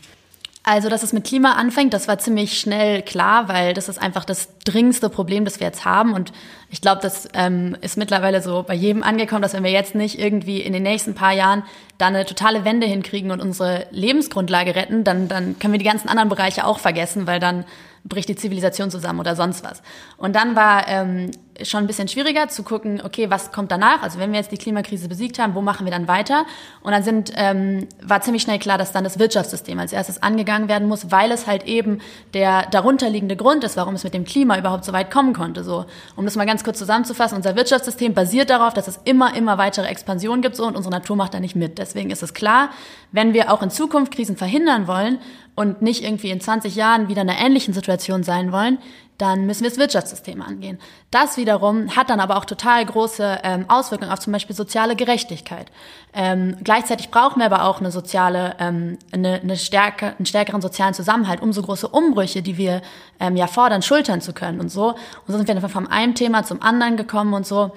[0.69, 4.23] Also, dass es mit Klima anfängt, das war ziemlich schnell klar, weil das ist einfach
[4.23, 6.13] das dringendste Problem, das wir jetzt haben.
[6.13, 6.32] Und
[6.69, 10.19] ich glaube, das ähm, ist mittlerweile so bei jedem angekommen, dass wenn wir jetzt nicht
[10.19, 11.63] irgendwie in den nächsten paar Jahren
[11.97, 16.08] da eine totale Wende hinkriegen und unsere Lebensgrundlage retten, dann, dann können wir die ganzen
[16.08, 17.65] anderen Bereiche auch vergessen, weil dann
[18.03, 19.82] bricht die Zivilisation zusammen oder sonst was.
[20.17, 21.32] Und dann war ähm,
[21.63, 24.02] schon ein bisschen schwieriger zu gucken, okay, was kommt danach?
[24.02, 26.45] Also wenn wir jetzt die Klimakrise besiegt haben, wo machen wir dann weiter?
[26.82, 30.67] Und dann sind, ähm, war ziemlich schnell klar, dass dann das Wirtschaftssystem als erstes angegangen
[30.67, 32.00] werden muss, weil es halt eben
[32.34, 35.63] der darunterliegende Grund ist, warum es mit dem Klima überhaupt so weit kommen konnte.
[35.63, 39.58] So, um das mal ganz kurz zusammenzufassen, unser Wirtschaftssystem basiert darauf, dass es immer, immer
[39.58, 41.78] weitere Expansion gibt so, und unsere Natur macht da nicht mit.
[41.78, 42.69] Deswegen ist es klar,
[43.12, 45.19] wenn wir auch in Zukunft Krisen verhindern wollen
[45.56, 48.78] und nicht irgendwie in 20 Jahren wieder in einer ähnlichen Situation sein wollen,
[49.19, 50.79] dann müssen wir das Wirtschaftssystem angehen.
[51.12, 55.69] Das wiederum hat dann aber auch total große ähm, Auswirkungen auf zum Beispiel soziale Gerechtigkeit.
[56.13, 60.93] Ähm, gleichzeitig brauchen wir aber auch eine soziale, ähm, eine, eine stärke, einen stärkeren sozialen
[60.93, 62.82] Zusammenhalt, um so große Umbrüche, die wir
[63.19, 64.91] ähm, ja fordern, schultern zu können und so.
[64.91, 67.71] Und so sind wir dann von einem Thema zum anderen gekommen und so.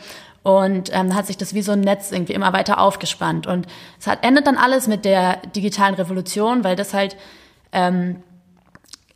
[0.45, 3.49] Und ähm, hat sich das wie so ein Netz irgendwie immer weiter aufgespannt.
[3.49, 3.67] Und
[3.99, 7.17] es hat, endet dann alles mit der digitalen Revolution, weil das halt
[7.73, 8.23] ähm,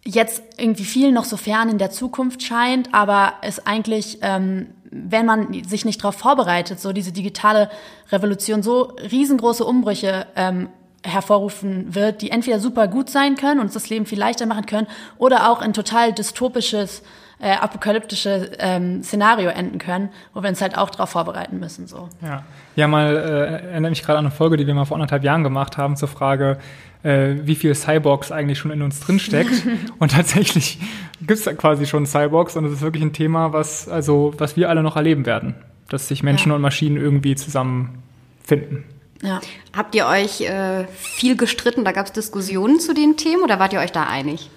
[0.07, 5.27] jetzt irgendwie viel noch so fern in der Zukunft scheint, aber es eigentlich, ähm, wenn
[5.27, 7.69] man sich nicht darauf vorbereitet, so diese digitale
[8.11, 10.69] Revolution so riesengroße Umbrüche ähm,
[11.03, 14.67] hervorrufen wird, die entweder super gut sein können und uns das Leben viel leichter machen
[14.67, 14.87] können
[15.19, 17.03] oder auch ein total dystopisches,
[17.39, 21.87] äh, apokalyptisches ähm, Szenario enden können, wo wir uns halt auch darauf vorbereiten müssen.
[21.87, 22.09] So.
[22.23, 22.45] Ja,
[22.77, 25.43] ja mal äh, erinnere mich gerade an eine Folge, die wir mal vor anderthalb Jahren
[25.43, 26.59] gemacht haben zur Frage,
[27.03, 29.67] äh, wie viel Cyborgs eigentlich schon in uns drinsteckt.
[29.99, 30.79] und tatsächlich
[31.21, 34.71] gibt es quasi schon Cyborgs und es ist wirklich ein Thema, was, also, was wir
[34.71, 35.55] alle noch erleben werden,
[35.89, 36.57] dass sich Menschen ja.
[36.57, 38.85] und Maschinen irgendwie zusammenfinden.
[39.23, 39.41] Ja.
[39.75, 41.85] Habt ihr euch äh, viel gestritten?
[41.85, 44.51] Da gab es Diskussionen zu den Themen oder wart ihr euch da einig?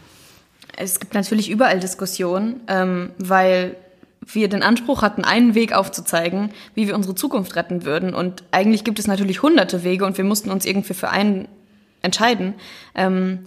[0.79, 3.75] Es gibt natürlich überall Diskussionen, ähm, weil
[4.25, 8.13] wir den Anspruch hatten, einen Weg aufzuzeigen, wie wir unsere Zukunft retten würden.
[8.13, 11.49] Und eigentlich gibt es natürlich hunderte Wege und wir mussten uns irgendwie für einen
[12.01, 12.53] entscheiden.
[12.95, 13.39] Ähm,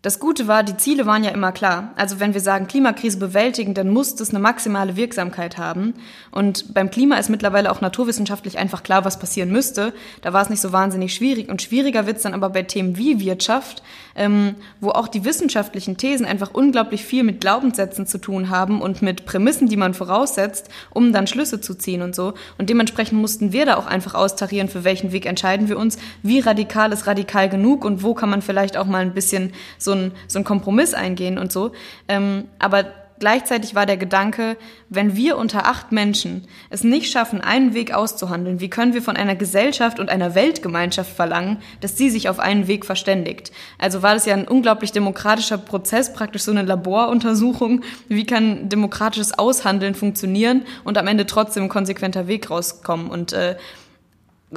[0.00, 1.92] das Gute war, die Ziele waren ja immer klar.
[1.96, 5.94] Also wenn wir sagen, Klimakrise bewältigen, dann muss das eine maximale Wirksamkeit haben.
[6.30, 9.92] Und beim Klima ist mittlerweile auch naturwissenschaftlich einfach klar, was passieren müsste.
[10.22, 11.48] Da war es nicht so wahnsinnig schwierig.
[11.48, 13.82] Und schwieriger wird's dann aber bei Themen wie Wirtschaft,
[14.18, 19.00] ähm, wo auch die wissenschaftlichen Thesen einfach unglaublich viel mit Glaubenssätzen zu tun haben und
[19.00, 22.34] mit Prämissen, die man voraussetzt, um dann Schlüsse zu ziehen und so.
[22.58, 26.40] Und dementsprechend mussten wir da auch einfach austarieren, für welchen Weg entscheiden wir uns, wie
[26.40, 30.12] radikal ist radikal genug und wo kann man vielleicht auch mal ein bisschen so ein,
[30.26, 31.72] so ein Kompromiss eingehen und so.
[32.08, 32.86] Ähm, aber
[33.18, 34.56] gleichzeitig war der Gedanke,
[34.88, 39.16] wenn wir unter acht Menschen es nicht schaffen, einen Weg auszuhandeln, wie können wir von
[39.16, 43.52] einer Gesellschaft und einer Weltgemeinschaft verlangen, dass sie sich auf einen Weg verständigt?
[43.78, 47.82] Also war das ja ein unglaublich demokratischer Prozess, praktisch so eine Laboruntersuchung.
[48.08, 53.08] Wie kann demokratisches Aushandeln funktionieren und am Ende trotzdem ein konsequenter Weg rauskommen?
[53.10, 53.56] Und äh,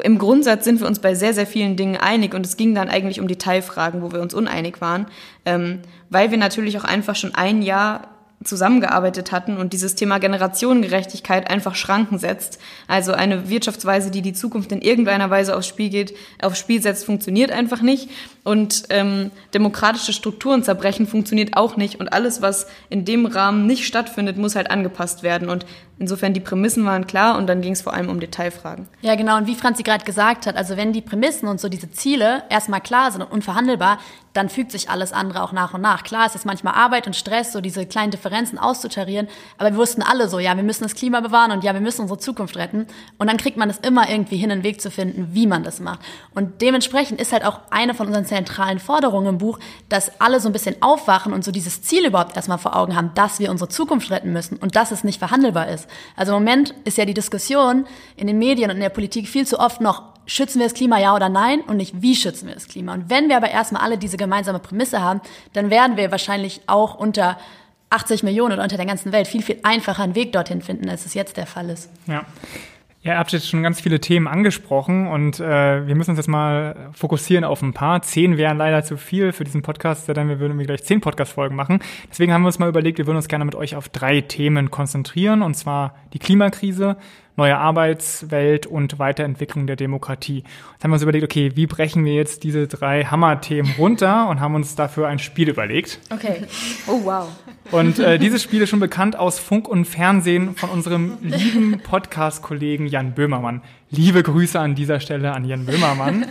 [0.04, 2.90] im Grundsatz sind wir uns bei sehr, sehr vielen Dingen einig und es ging dann
[2.90, 5.08] eigentlich um Detailfragen, wo wir uns uneinig waren,
[5.46, 8.08] ähm, weil wir natürlich auch einfach schon ein Jahr
[8.44, 12.60] zusammengearbeitet hatten und dieses Thema Generationengerechtigkeit einfach Schranken setzt.
[12.88, 17.06] Also eine Wirtschaftsweise, die die Zukunft in irgendeiner Weise aufs Spiel geht, aufs Spiel setzt,
[17.06, 18.10] funktioniert einfach nicht.
[18.44, 22.00] Und ähm, demokratische Strukturen zerbrechen funktioniert auch nicht.
[22.00, 25.50] Und alles, was in dem Rahmen nicht stattfindet, muss halt angepasst werden.
[25.50, 25.66] Und
[26.02, 28.88] insofern die Prämissen waren klar und dann ging es vor allem um Detailfragen.
[29.02, 29.38] Ja, genau.
[29.38, 32.82] Und wie Franzi gerade gesagt hat, also wenn die Prämissen und so diese Ziele erstmal
[32.82, 34.00] klar sind und unverhandelbar,
[34.34, 36.04] dann fügt sich alles andere auch nach und nach.
[36.04, 39.28] Klar, es ist manchmal Arbeit und Stress, so diese kleinen Differenzen auszutarieren,
[39.58, 42.02] aber wir wussten alle so, ja, wir müssen das Klima bewahren und ja, wir müssen
[42.02, 42.88] unsere Zukunft retten.
[43.18, 45.80] Und dann kriegt man es immer irgendwie hin, einen Weg zu finden, wie man das
[45.82, 46.00] macht.
[46.34, 50.48] Und dementsprechend ist halt auch eine von unseren zentralen Forderungen im Buch, dass alle so
[50.48, 53.70] ein bisschen aufwachen und so dieses Ziel überhaupt erstmal vor Augen haben, dass wir unsere
[53.70, 55.88] Zukunft retten müssen und dass es nicht verhandelbar ist.
[56.16, 59.46] Also im Moment ist ja die Diskussion in den Medien und in der Politik viel
[59.46, 62.54] zu oft noch, schützen wir das Klima ja oder nein und nicht, wie schützen wir
[62.54, 62.94] das Klima.
[62.94, 65.20] Und wenn wir aber erstmal alle diese gemeinsame Prämisse haben,
[65.52, 67.38] dann werden wir wahrscheinlich auch unter
[67.90, 71.06] 80 Millionen oder unter der ganzen Welt viel, viel einfacher einen Weg dorthin finden, als
[71.06, 71.90] es jetzt der Fall ist.
[72.08, 72.26] Ja.
[73.04, 76.28] Ja, ihr habt jetzt schon ganz viele Themen angesprochen und äh, wir müssen uns jetzt
[76.28, 78.04] mal fokussieren auf ein paar.
[78.04, 81.80] Zehn wären leider zu viel für diesen Podcast, denn wir würden gleich zehn Podcast-Folgen machen.
[82.12, 84.70] Deswegen haben wir uns mal überlegt, wir würden uns gerne mit euch auf drei Themen
[84.70, 86.96] konzentrieren, und zwar die Klimakrise,
[87.36, 90.44] neue Arbeitswelt und Weiterentwicklung der Demokratie.
[90.74, 94.40] Jetzt haben wir uns überlegt, okay, wie brechen wir jetzt diese drei Hammerthemen runter und
[94.40, 96.00] haben uns dafür ein Spiel überlegt.
[96.10, 96.44] Okay.
[96.88, 97.28] Oh wow.
[97.72, 102.88] Und äh, dieses Spiel ist schon bekannt aus Funk und Fernsehen von unserem lieben Podcast-Kollegen
[102.88, 103.62] Jan Böhmermann.
[103.90, 106.26] Liebe Grüße an dieser Stelle an Jan Böhmermann.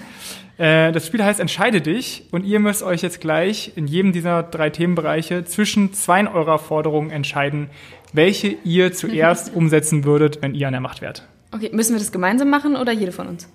[0.61, 4.43] Äh, das Spiel heißt Entscheide dich und ihr müsst euch jetzt gleich in jedem dieser
[4.43, 7.71] drei Themenbereiche zwischen zwei eurer Forderungen entscheiden,
[8.13, 11.27] welche ihr zuerst umsetzen würdet, wenn ihr an der Macht wärt.
[11.53, 13.49] Okay, müssen wir das gemeinsam machen oder jede von uns?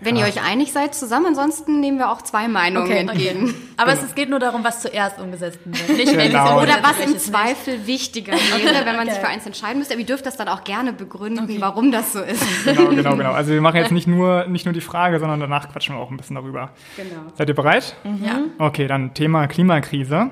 [0.00, 3.44] Wenn ihr euch einig seid zusammen, ansonsten nehmen wir auch zwei Meinungen okay, entgegen.
[3.46, 3.54] Okay.
[3.76, 4.04] Aber genau.
[4.06, 5.98] es geht nur darum, was zuerst umgesetzt wird.
[5.98, 6.62] Nicht, genau.
[6.62, 9.10] Oder was im Zweifel wichtiger wäre, wenn man okay.
[9.10, 9.94] sich für eins entscheiden müsste.
[9.94, 12.44] Aber ihr dürft das dann auch gerne begründen, warum das so ist.
[12.64, 13.32] Genau, genau, genau.
[13.32, 16.10] Also wir machen jetzt nicht nur, nicht nur die Frage, sondern danach quatschen wir auch
[16.10, 16.70] ein bisschen darüber.
[16.96, 17.32] Genau.
[17.34, 17.96] Seid ihr bereit?
[18.04, 18.24] Mhm.
[18.24, 18.40] Ja.
[18.58, 20.30] Okay, dann Thema Klimakrise.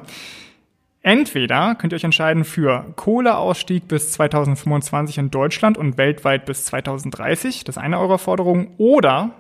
[1.07, 7.63] Entweder könnt ihr euch entscheiden für Kohleausstieg bis 2025 in Deutschland und weltweit bis 2030,
[7.63, 9.31] das ist eine eurer Forderungen, oder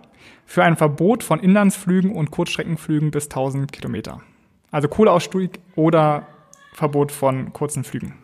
[0.44, 4.20] für ein Verbot von Inlandsflügen und Kurzstreckenflügen bis 1000 Kilometer.
[4.70, 6.28] Also Kohleausstieg oder
[6.72, 8.14] Verbot von kurzen Flügen.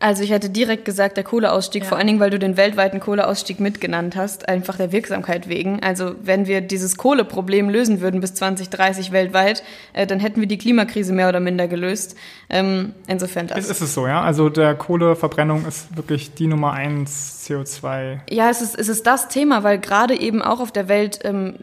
[0.00, 1.88] Also ich hätte direkt gesagt, der Kohleausstieg, ja.
[1.88, 5.82] vor allen Dingen, weil du den weltweiten Kohleausstieg mitgenannt hast, einfach der Wirksamkeit wegen.
[5.82, 10.58] Also wenn wir dieses Kohleproblem lösen würden bis 2030 weltweit, äh, dann hätten wir die
[10.58, 12.16] Klimakrise mehr oder minder gelöst.
[12.48, 13.58] Ähm, insofern das.
[13.58, 14.22] Ist, ist es so, ja?
[14.22, 18.20] Also der Kohleverbrennung ist wirklich die Nummer eins CO2.
[18.30, 21.56] Ja, es ist, es ist das Thema, weil gerade eben auch auf der Welt ähm,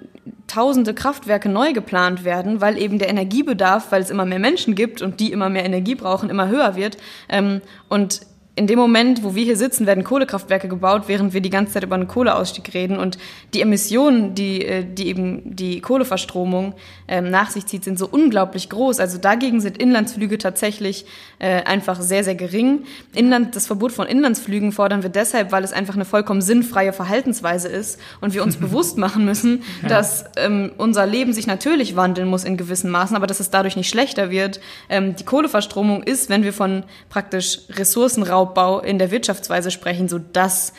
[0.48, 5.02] tausende Kraftwerke neu geplant werden, weil eben der Energiebedarf, weil es immer mehr Menschen gibt
[5.02, 6.98] und die immer mehr Energie brauchen, immer höher wird.
[7.30, 8.22] Ähm, und
[8.58, 11.84] in dem Moment, wo wir hier sitzen, werden Kohlekraftwerke gebaut, während wir die ganze Zeit
[11.84, 12.98] über einen Kohleausstieg reden.
[12.98, 13.18] Und
[13.54, 16.74] die Emissionen, die, äh, die eben die Kohleverstromung
[17.10, 19.02] ähm, nach sich zieht, sind so unglaublich groß.
[19.02, 21.06] Also dagegen sind Inlandsflüge tatsächlich
[21.40, 22.86] äh, einfach sehr, sehr gering.
[23.14, 27.68] Inland, das Verbot von Inlandsflügen fordern wir deshalb, weil es einfach eine vollkommen sinnfreie Verhaltensweise
[27.68, 29.90] ist und wir uns bewusst machen müssen, ja.
[29.90, 33.76] dass ähm, unser Leben sich natürlich wandeln muss in gewissen Maßen, aber dass es dadurch
[33.76, 34.62] nicht schlechter wird.
[34.88, 40.20] Ähm, die Kohleverstromung ist, wenn wir von praktisch Ressourcenraum Wiederaufbau in der Wirtschaftsweise sprechen, so
[40.20, 40.74] das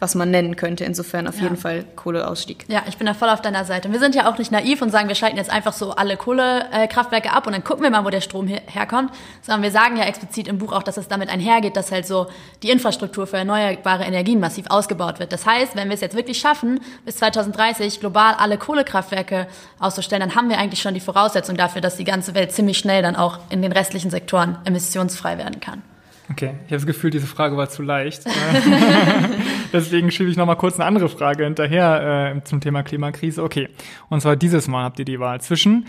[0.00, 0.84] was man nennen könnte.
[0.84, 1.42] Insofern auf ja.
[1.42, 2.64] jeden Fall Kohleausstieg.
[2.68, 3.88] Ja, ich bin da voll auf deiner Seite.
[3.88, 6.16] Und wir sind ja auch nicht naiv und sagen, wir schalten jetzt einfach so alle
[6.16, 9.12] Kohlekraftwerke ab und dann gucken wir mal, wo der Strom her herkommt.
[9.42, 12.28] Sondern wir sagen ja explizit im Buch auch, dass es damit einhergeht, dass halt so
[12.62, 15.32] die Infrastruktur für erneuerbare Energien massiv ausgebaut wird.
[15.32, 19.46] Das heißt, wenn wir es jetzt wirklich schaffen, bis 2030 global alle Kohlekraftwerke
[19.78, 23.02] auszustellen, dann haben wir eigentlich schon die Voraussetzung dafür, dass die ganze Welt ziemlich schnell
[23.02, 25.82] dann auch in den restlichen Sektoren emissionsfrei werden kann.
[26.30, 28.22] Okay, ich habe das Gefühl, diese Frage war zu leicht.
[29.72, 33.42] Deswegen schiebe ich noch mal kurz eine andere Frage hinterher äh, zum Thema Klimakrise.
[33.42, 33.68] Okay,
[34.08, 35.86] und zwar dieses Mal habt ihr die Wahl zwischen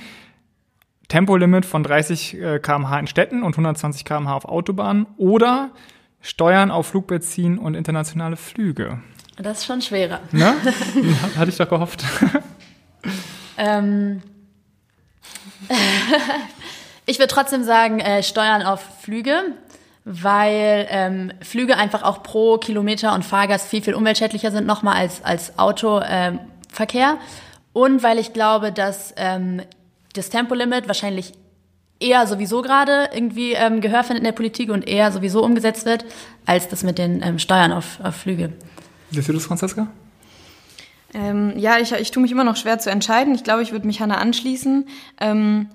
[1.07, 5.71] Tempolimit von 30 äh, km/h in Städten und 120 km/h auf Autobahnen oder
[6.21, 8.99] Steuern auf Flugbenzin und internationale Flüge.
[9.37, 10.21] Das ist schon schwerer.
[10.31, 10.53] Ne?
[11.37, 12.03] Hatte ich doch gehofft.
[13.57, 14.21] ähm.
[17.05, 19.55] ich würde trotzdem sagen, äh, Steuern auf Flüge
[20.03, 25.23] weil ähm, Flüge einfach auch pro Kilometer und Fahrgast viel, viel umweltschädlicher sind nochmal als,
[25.23, 27.09] als Autoverkehr.
[27.11, 27.17] Ähm,
[27.73, 29.61] und weil ich glaube, dass ähm,
[30.13, 31.33] das Tempolimit wahrscheinlich
[31.99, 36.03] eher sowieso gerade irgendwie ähm, Gehör findet in der Politik und eher sowieso umgesetzt wird,
[36.45, 38.51] als das mit den ähm, Steuern auf, auf Flüge.
[39.11, 39.87] Wie siehst du das, Franziska?
[41.13, 43.35] Ähm, ja, ich, ich tue mich immer noch schwer zu entscheiden.
[43.35, 44.87] Ich glaube, ich würde mich Hanna anschließen.
[45.19, 45.69] Ähm,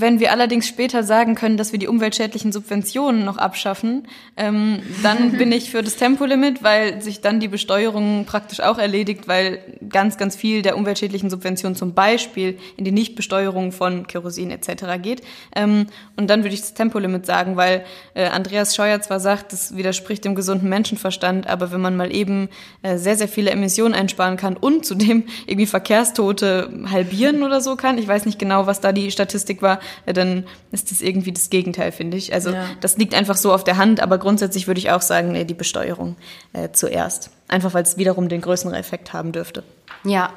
[0.00, 4.06] wenn wir allerdings später sagen können, dass wir die umweltschädlichen Subventionen noch abschaffen,
[4.36, 9.28] ähm, dann bin ich für das Tempolimit, weil sich dann die Besteuerung praktisch auch erledigt,
[9.28, 15.00] weil ganz, ganz viel der umweltschädlichen Subventionen zum Beispiel in die Nichtbesteuerung von Kerosin etc.
[15.00, 15.22] geht.
[15.54, 19.76] Ähm, und dann würde ich das Tempolimit sagen, weil äh, Andreas Scheuer zwar sagt, das
[19.76, 22.48] widerspricht dem gesunden Menschenverstand, aber wenn man mal eben
[22.82, 27.98] äh, sehr, sehr viele Emissionen einsparen kann und zudem irgendwie Verkehrstote halbieren oder so kann,
[27.98, 31.92] ich weiß nicht genau, was da die Statistik war, dann ist das irgendwie das Gegenteil,
[31.92, 32.32] finde ich.
[32.32, 32.64] Also ja.
[32.80, 35.54] das liegt einfach so auf der Hand, aber grundsätzlich würde ich auch sagen, nee, die
[35.54, 36.16] Besteuerung
[36.52, 37.30] äh, zuerst.
[37.48, 39.62] Einfach weil es wiederum den größeren Effekt haben dürfte.
[40.04, 40.32] Ja,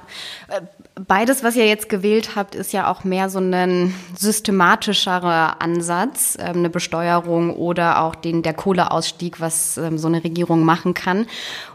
[0.48, 0.62] äh,
[1.08, 6.58] beides, was ihr jetzt gewählt habt, ist ja auch mehr so ein systematischerer Ansatz, ähm,
[6.58, 11.28] eine Besteuerung oder auch den der Kohleausstieg, was ähm, so eine Regierung machen kann.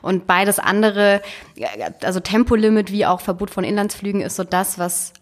[0.03, 1.23] Und beides andere,
[2.03, 5.13] also Tempolimit wie auch Verbot von Inlandsflügen, ist so das, was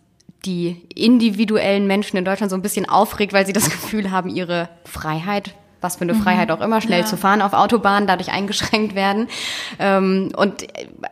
[0.45, 4.69] die individuellen Menschen in Deutschland so ein bisschen aufregt, weil sie das Gefühl haben, ihre
[4.85, 6.23] Freiheit was für eine mhm.
[6.23, 7.07] Freiheit auch immer, schnell ja.
[7.07, 9.27] zu fahren auf Autobahnen, dadurch eingeschränkt werden.
[9.81, 10.69] Ähm, und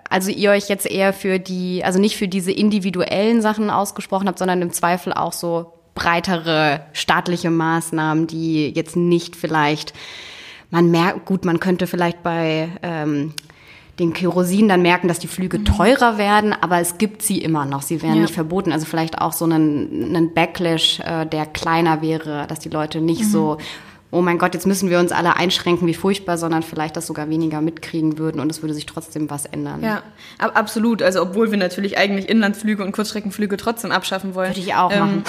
[0.09, 4.38] also ihr euch jetzt eher für die, also nicht für diese individuellen Sachen ausgesprochen habt,
[4.38, 9.93] sondern im Zweifel auch so breitere staatliche Maßnahmen, die jetzt nicht vielleicht
[10.71, 13.35] man merkt, gut, man könnte vielleicht bei ähm,
[14.01, 15.67] den Kerosin dann merken, dass die Flüge mhm.
[15.67, 17.83] teurer werden, aber es gibt sie immer noch.
[17.83, 18.23] Sie werden ja.
[18.23, 18.73] nicht verboten.
[18.73, 23.21] Also vielleicht auch so einen, einen Backlash, äh, der kleiner wäre, dass die Leute nicht
[23.21, 23.29] mhm.
[23.29, 23.59] so
[24.11, 27.29] oh mein Gott, jetzt müssen wir uns alle einschränken, wie furchtbar, sondern vielleicht das sogar
[27.29, 29.83] weniger mitkriegen würden und es würde sich trotzdem was ändern.
[29.83, 30.03] Ja,
[30.38, 31.03] absolut.
[31.03, 34.51] Also obwohl wir natürlich eigentlich Inlandsflüge und Kurzstreckenflüge trotzdem abschaffen wollen.
[34.51, 35.25] Würde ich auch ähm, machen.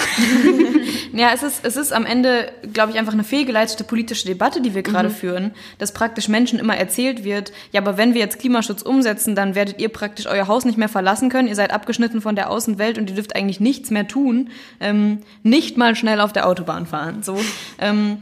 [1.12, 4.74] ja, es ist, es ist am Ende, glaube ich, einfach eine fehlgeleitete politische Debatte, die
[4.74, 5.14] wir gerade mhm.
[5.14, 9.54] führen, dass praktisch Menschen immer erzählt wird, ja, aber wenn wir jetzt Klimaschutz umsetzen, dann
[9.54, 12.98] werdet ihr praktisch euer Haus nicht mehr verlassen können, ihr seid abgeschnitten von der Außenwelt
[12.98, 17.22] und ihr dürft eigentlich nichts mehr tun, ähm, nicht mal schnell auf der Autobahn fahren.
[17.22, 17.38] So,
[17.78, 18.18] ähm,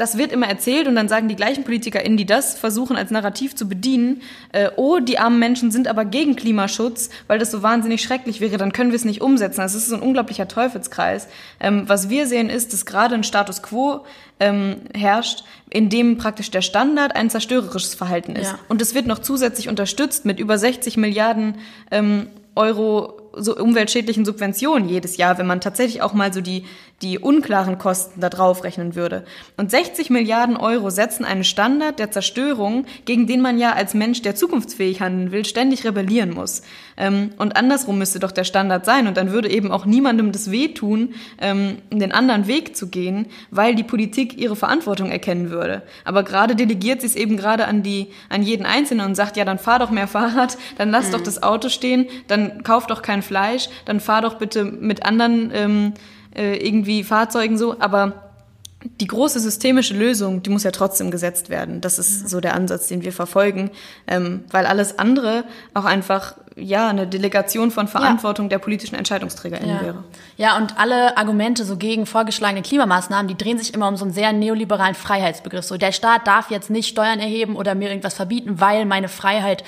[0.00, 3.54] das wird immer erzählt und dann sagen die gleichen PolitikerInnen, die das versuchen als Narrativ
[3.54, 8.02] zu bedienen, äh, oh, die armen Menschen sind aber gegen Klimaschutz, weil das so wahnsinnig
[8.02, 9.60] schrecklich wäre, dann können wir es nicht umsetzen.
[9.60, 11.28] Das ist so ein unglaublicher Teufelskreis.
[11.60, 14.04] Ähm, was wir sehen ist, dass gerade ein Status quo
[14.40, 18.52] ähm, herrscht, in dem praktisch der Standard ein zerstörerisches Verhalten ist.
[18.52, 18.58] Ja.
[18.68, 21.56] Und es wird noch zusätzlich unterstützt mit über 60 Milliarden
[21.90, 26.64] ähm, Euro so umweltschädlichen Subventionen jedes Jahr, wenn man tatsächlich auch mal so die,
[27.02, 29.24] die unklaren Kosten da drauf rechnen würde.
[29.56, 34.20] Und 60 Milliarden Euro setzen einen Standard der Zerstörung, gegen den man ja als Mensch,
[34.20, 36.60] der zukunftsfähig handeln will, ständig rebellieren muss.
[36.98, 39.06] Ähm, und andersrum müsste doch der Standard sein.
[39.06, 43.74] Und dann würde eben auch niemandem das wehtun, ähm, den anderen Weg zu gehen, weil
[43.74, 45.82] die Politik ihre Verantwortung erkennen würde.
[46.04, 49.46] Aber gerade delegiert sie es eben gerade an die, an jeden Einzelnen und sagt, ja,
[49.46, 51.12] dann fahr doch mehr Fahrrad, dann lass mhm.
[51.12, 55.50] doch das Auto stehen, dann kauf doch kein Fleisch, dann fahr doch bitte mit anderen
[55.54, 55.94] ähm,
[56.34, 58.30] äh, irgendwie Fahrzeugen so, aber
[58.82, 61.80] die große systemische Lösung, die muss ja trotzdem gesetzt werden.
[61.80, 63.70] Das ist so der Ansatz, den wir verfolgen,
[64.06, 68.50] ähm, weil alles andere auch einfach ja eine Delegation von Verantwortung ja.
[68.50, 69.82] der politischen EntscheidungsträgerInnen ja.
[69.82, 70.04] wäre.
[70.36, 74.14] Ja, und alle Argumente so gegen vorgeschlagene Klimamaßnahmen, die drehen sich immer um so einen
[74.14, 75.64] sehr neoliberalen Freiheitsbegriff.
[75.64, 79.62] So der Staat darf jetzt nicht Steuern erheben oder mir irgendwas verbieten, weil meine Freiheit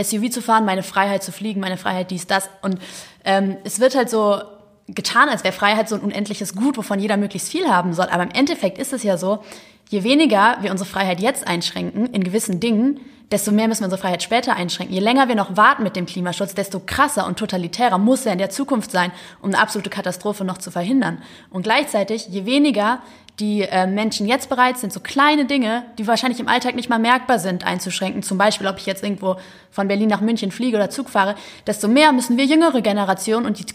[0.00, 2.48] SUV zu fahren, meine Freiheit zu fliegen, meine Freiheit dies, das.
[2.62, 2.78] Und
[3.24, 4.42] ähm, es wird halt so
[4.88, 8.06] getan, als wäre Freiheit so ein unendliches Gut, wovon jeder möglichst viel haben soll.
[8.06, 9.42] Aber im Endeffekt ist es ja so,
[9.88, 14.00] je weniger wir unsere Freiheit jetzt einschränken in gewissen Dingen, desto mehr müssen wir unsere
[14.00, 14.94] Freiheit später einschränken.
[14.94, 18.38] Je länger wir noch warten mit dem Klimaschutz, desto krasser und totalitärer muss er in
[18.38, 19.10] der Zukunft sein,
[19.42, 21.22] um eine absolute Katastrophe noch zu verhindern.
[21.50, 23.00] Und gleichzeitig, je weniger
[23.38, 26.98] die äh, Menschen jetzt bereit sind, so kleine Dinge, die wahrscheinlich im Alltag nicht mal
[26.98, 29.36] merkbar sind, einzuschränken, zum Beispiel, ob ich jetzt irgendwo
[29.70, 31.34] von Berlin nach München fliege oder Zug fahre,
[31.66, 33.66] desto mehr müssen wir jüngere Generationen und die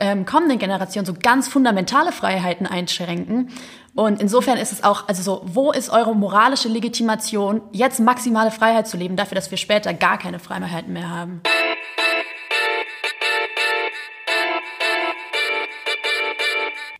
[0.00, 3.50] ähm, kommenden Generationen so ganz fundamentale Freiheiten einschränken.
[3.96, 8.86] Und insofern ist es auch, also so, wo ist eure moralische Legitimation, jetzt maximale Freiheit
[8.86, 11.40] zu leben, dafür, dass wir später gar keine Freiheiten mehr haben?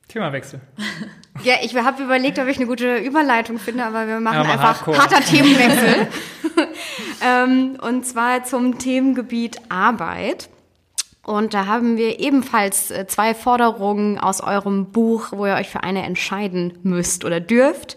[0.08, 0.60] Themawechsel.
[1.42, 4.62] Ja, ich habe überlegt, ob ich eine gute Überleitung finde, aber wir machen ja, einfach
[4.62, 4.98] hardcore.
[4.98, 6.08] harter Themenwechsel.
[7.22, 10.48] ähm, und zwar zum Themengebiet Arbeit.
[11.26, 15.82] Und da haben wir ebenfalls äh, zwei Forderungen aus eurem Buch, wo ihr euch für
[15.82, 17.96] eine entscheiden müsst oder dürft.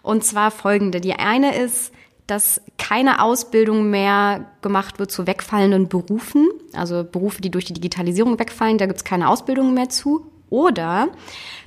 [0.00, 1.02] Und zwar folgende.
[1.02, 1.92] Die eine ist,
[2.26, 8.38] dass keine Ausbildung mehr gemacht wird zu wegfallenden Berufen, also Berufe, die durch die Digitalisierung
[8.38, 10.26] wegfallen, da gibt es keine Ausbildung mehr zu.
[10.48, 11.08] Oder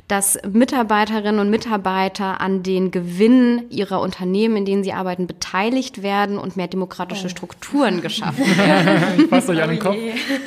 [0.08, 6.38] dass Mitarbeiterinnen und Mitarbeiter an den Gewinnen ihrer Unternehmen, in denen sie arbeiten, beteiligt werden
[6.38, 7.30] und mehr demokratische oh.
[7.30, 9.30] Strukturen geschaffen werden.
[9.30, 9.96] Fasst euch an den Kopf.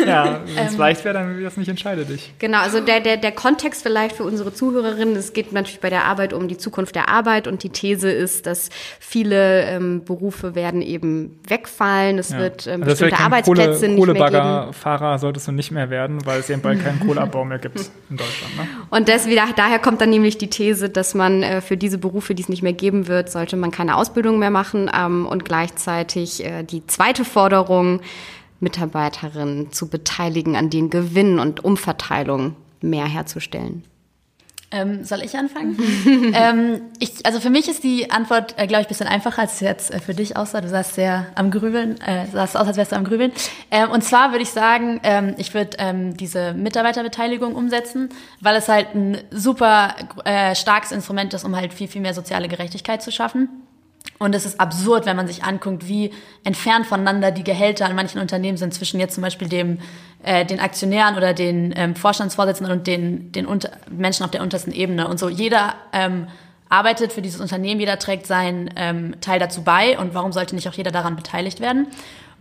[0.07, 2.33] Ja, wenn es ähm, leicht wäre, dann würde das nicht entscheide dich.
[2.39, 6.05] Genau, also der, der, der Kontext vielleicht für unsere Zuhörerinnen, es geht natürlich bei der
[6.05, 10.83] Arbeit um die Zukunft der Arbeit und die These ist, dass viele ähm, Berufe werden
[10.83, 12.39] eben wegfallen, es ja.
[12.39, 14.31] wird ähm, also bestimmte Arbeitsplätze Kohle, nicht mehr geben.
[14.31, 18.17] Kohlebaggerfahrer solltest du nicht mehr werden, weil es eben bald keinen Kohleabbau mehr gibt in
[18.17, 18.57] Deutschland.
[18.57, 18.69] Ne?
[18.91, 22.35] Und das wieder daher kommt dann nämlich die These, dass man äh, für diese Berufe,
[22.35, 26.45] die es nicht mehr geben wird, sollte man keine Ausbildung mehr machen ähm, und gleichzeitig
[26.45, 28.01] äh, die zweite Forderung,
[28.61, 33.85] Mitarbeiterinnen zu beteiligen an den Gewinnen und Umverteilung mehr herzustellen.
[34.71, 35.79] Ähm, soll ich anfangen?
[36.35, 39.55] ähm, ich, also für mich ist die Antwort, äh, glaube ich, ein bisschen einfacher, als
[39.55, 40.61] es jetzt äh, für dich aussah.
[40.61, 43.33] Du sahst sehr am Grübeln, äh, sahst aus, als wärst du am Grübeln.
[43.71, 48.69] Ähm, und zwar würde ich sagen, ähm, ich würde ähm, diese Mitarbeiterbeteiligung umsetzen, weil es
[48.69, 53.11] halt ein super äh, starkes Instrument ist, um halt viel, viel mehr soziale Gerechtigkeit zu
[53.11, 53.49] schaffen.
[54.19, 56.13] Und es ist absurd, wenn man sich anguckt, wie
[56.45, 59.79] entfernt voneinander die Gehälter an manchen Unternehmen sind, zwischen jetzt zum Beispiel dem,
[60.25, 64.73] äh, den Aktionären oder den ähm, Vorstandsvorsitzenden und den, den unter Menschen auf der untersten
[64.73, 65.07] Ebene.
[65.07, 66.27] Und so jeder ähm,
[66.69, 69.99] arbeitet für dieses Unternehmen, jeder trägt seinen ähm, Teil dazu bei.
[69.99, 71.87] Und warum sollte nicht auch jeder daran beteiligt werden?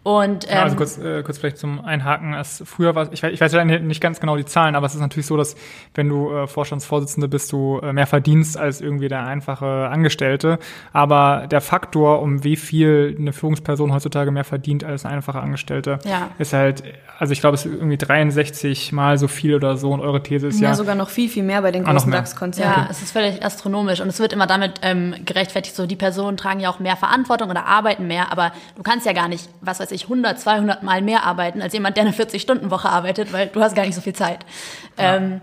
[0.04, 2.34] Und, ähm, ja, also ähm, kurz, äh, kurz vielleicht zum Einhaken.
[2.34, 5.02] Es früher war, ich, ich weiß ja nicht ganz genau die Zahlen, aber es ist
[5.02, 5.56] natürlich so, dass
[5.96, 10.60] wenn du äh, Vorstandsvorsitzende bist, du äh, mehr verdienst als irgendwie der einfache Angestellte.
[10.94, 16.00] Aber der Faktor, um wie viel eine Führungsperson heutzutage mehr verdient als eine einfache Angestellte,
[16.06, 16.30] ja.
[16.38, 16.84] ist halt,
[17.20, 19.92] also ich glaube, es ist irgendwie 63 mal so viel oder so.
[19.92, 22.12] Und eure These ist ja, ja sogar noch viel, viel mehr bei den ah, großen
[22.12, 22.74] DAX-Konzernen.
[22.74, 22.92] Ja, okay.
[22.92, 24.00] es ist völlig astronomisch.
[24.00, 27.50] Und es wird immer damit ähm, gerechtfertigt, so die Personen tragen ja auch mehr Verantwortung
[27.50, 28.32] oder arbeiten mehr.
[28.32, 31.62] Aber du kannst ja gar nicht, was weiß ich, ich, 100, 200 Mal mehr arbeiten
[31.62, 34.40] als jemand, der eine 40-Stunden-Woche arbeitet, weil du hast gar nicht so viel Zeit.
[34.98, 35.18] Ja.
[35.18, 35.42] Ähm,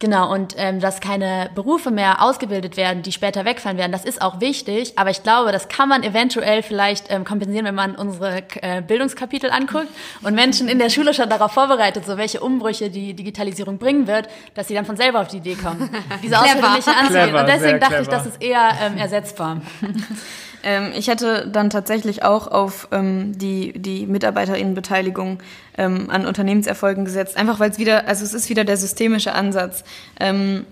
[0.00, 4.22] Genau, und ähm, dass keine Berufe mehr ausgebildet werden, die später wegfallen werden, das ist
[4.22, 8.44] auch wichtig, aber ich glaube, das kann man eventuell vielleicht ähm, kompensieren, wenn man unsere
[8.62, 9.88] äh, Bildungskapitel anguckt
[10.22, 14.28] und Menschen in der Schule schon darauf vorbereitet, so welche Umbrüche die Digitalisierung bringen wird,
[14.54, 15.90] dass sie dann von selber auf die Idee kommen,
[16.22, 17.34] diese Ausbildung anzugehen.
[17.34, 19.62] und deswegen dachte ich, das ist eher ähm, ersetzbar.
[20.68, 25.38] Ähm, ich hätte dann tatsächlich auch auf ähm, die, die MitarbeiterInnenbeteiligung
[25.78, 27.38] ähm, an Unternehmenserfolgen gesetzt.
[27.38, 29.82] Einfach weil es wieder, also es ist wieder der systemische Ansatz.
[30.20, 30.66] Ähm,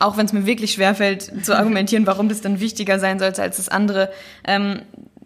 [0.00, 3.58] auch wenn es mir wirklich schwerfällt zu argumentieren, warum das dann wichtiger sein sollte als
[3.58, 4.10] das andere.
[4.44, 4.80] Ähm,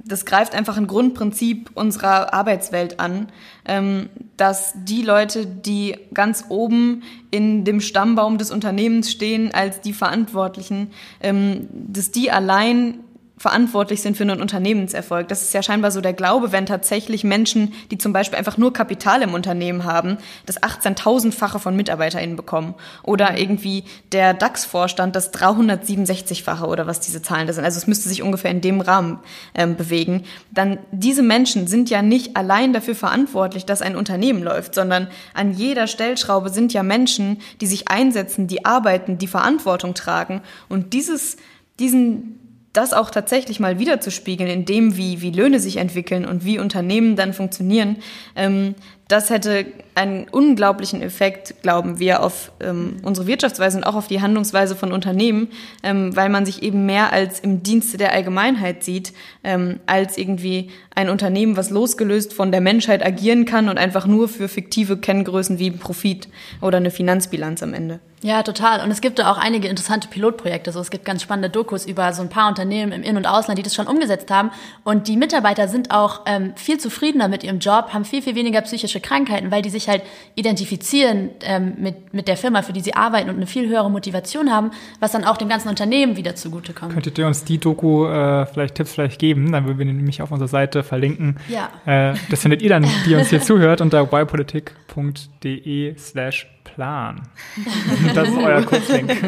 [0.04, 3.28] das greift einfach ein Grundprinzip unserer Arbeitswelt an,
[3.64, 9.94] ähm, dass die Leute, die ganz oben in dem Stammbaum des Unternehmens stehen als die
[9.94, 12.98] Verantwortlichen, dass die allein
[13.42, 15.26] verantwortlich sind für einen Unternehmenserfolg.
[15.26, 18.72] Das ist ja scheinbar so der Glaube, wenn tatsächlich Menschen, die zum Beispiel einfach nur
[18.72, 22.76] Kapital im Unternehmen haben, das 18.000-fache von MitarbeiterInnen bekommen.
[23.02, 23.82] Oder irgendwie
[24.12, 27.64] der DAX-Vorstand das 367-fache oder was diese Zahlen da sind.
[27.64, 29.18] Also es müsste sich ungefähr in dem Rahmen
[29.56, 30.22] ähm, bewegen.
[30.52, 35.52] Dann diese Menschen sind ja nicht allein dafür verantwortlich, dass ein Unternehmen läuft, sondern an
[35.52, 40.42] jeder Stellschraube sind ja Menschen, die sich einsetzen, die arbeiten, die Verantwortung tragen.
[40.68, 41.38] Und dieses,
[41.80, 42.38] diesen,
[42.72, 47.16] das auch tatsächlich mal wiederzuspiegeln in dem, wie, wie Löhne sich entwickeln und wie Unternehmen
[47.16, 47.96] dann funktionieren,
[48.34, 48.74] ähm,
[49.12, 54.22] das hätte einen unglaublichen Effekt, glauben wir, auf ähm, unsere Wirtschaftsweise und auch auf die
[54.22, 55.48] Handlungsweise von Unternehmen,
[55.82, 59.12] ähm, weil man sich eben mehr als im Dienste der Allgemeinheit sieht,
[59.44, 64.28] ähm, als irgendwie ein Unternehmen, was losgelöst von der Menschheit agieren kann und einfach nur
[64.28, 66.28] für fiktive Kenngrößen wie Profit
[66.60, 68.00] oder eine Finanzbilanz am Ende.
[68.24, 68.84] Ja, total.
[68.84, 70.70] Und es gibt da auch einige interessante Pilotprojekte.
[70.70, 73.58] So, es gibt ganz spannende Dokus über so ein paar Unternehmen im In- und Ausland,
[73.58, 74.52] die das schon umgesetzt haben.
[74.84, 78.60] Und die Mitarbeiter sind auch ähm, viel zufriedener mit ihrem Job, haben viel, viel weniger
[78.60, 80.02] psychische Krankheiten, weil die sich halt
[80.36, 84.52] identifizieren ähm, mit, mit der Firma, für die sie arbeiten und eine viel höhere Motivation
[84.52, 84.70] haben,
[85.00, 86.92] was dann auch dem ganzen Unternehmen wieder zugutekommt.
[86.92, 89.50] Könntet ihr uns die Doku äh, vielleicht Tipps vielleicht geben?
[89.50, 91.36] Dann würden wir nämlich auf unserer Seite verlinken.
[91.48, 91.70] Ja.
[91.86, 97.22] Äh, das findet ihr dann, die uns hier zuhört, unter ypolitik.de slash plan.
[98.14, 99.16] Das ist euer Kurzlink.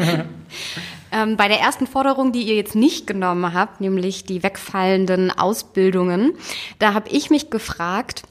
[1.11, 6.33] Ähm, bei der ersten Forderung, die ihr jetzt nicht genommen habt, nämlich die wegfallenden Ausbildungen,
[6.79, 8.23] da habe ich mich gefragt,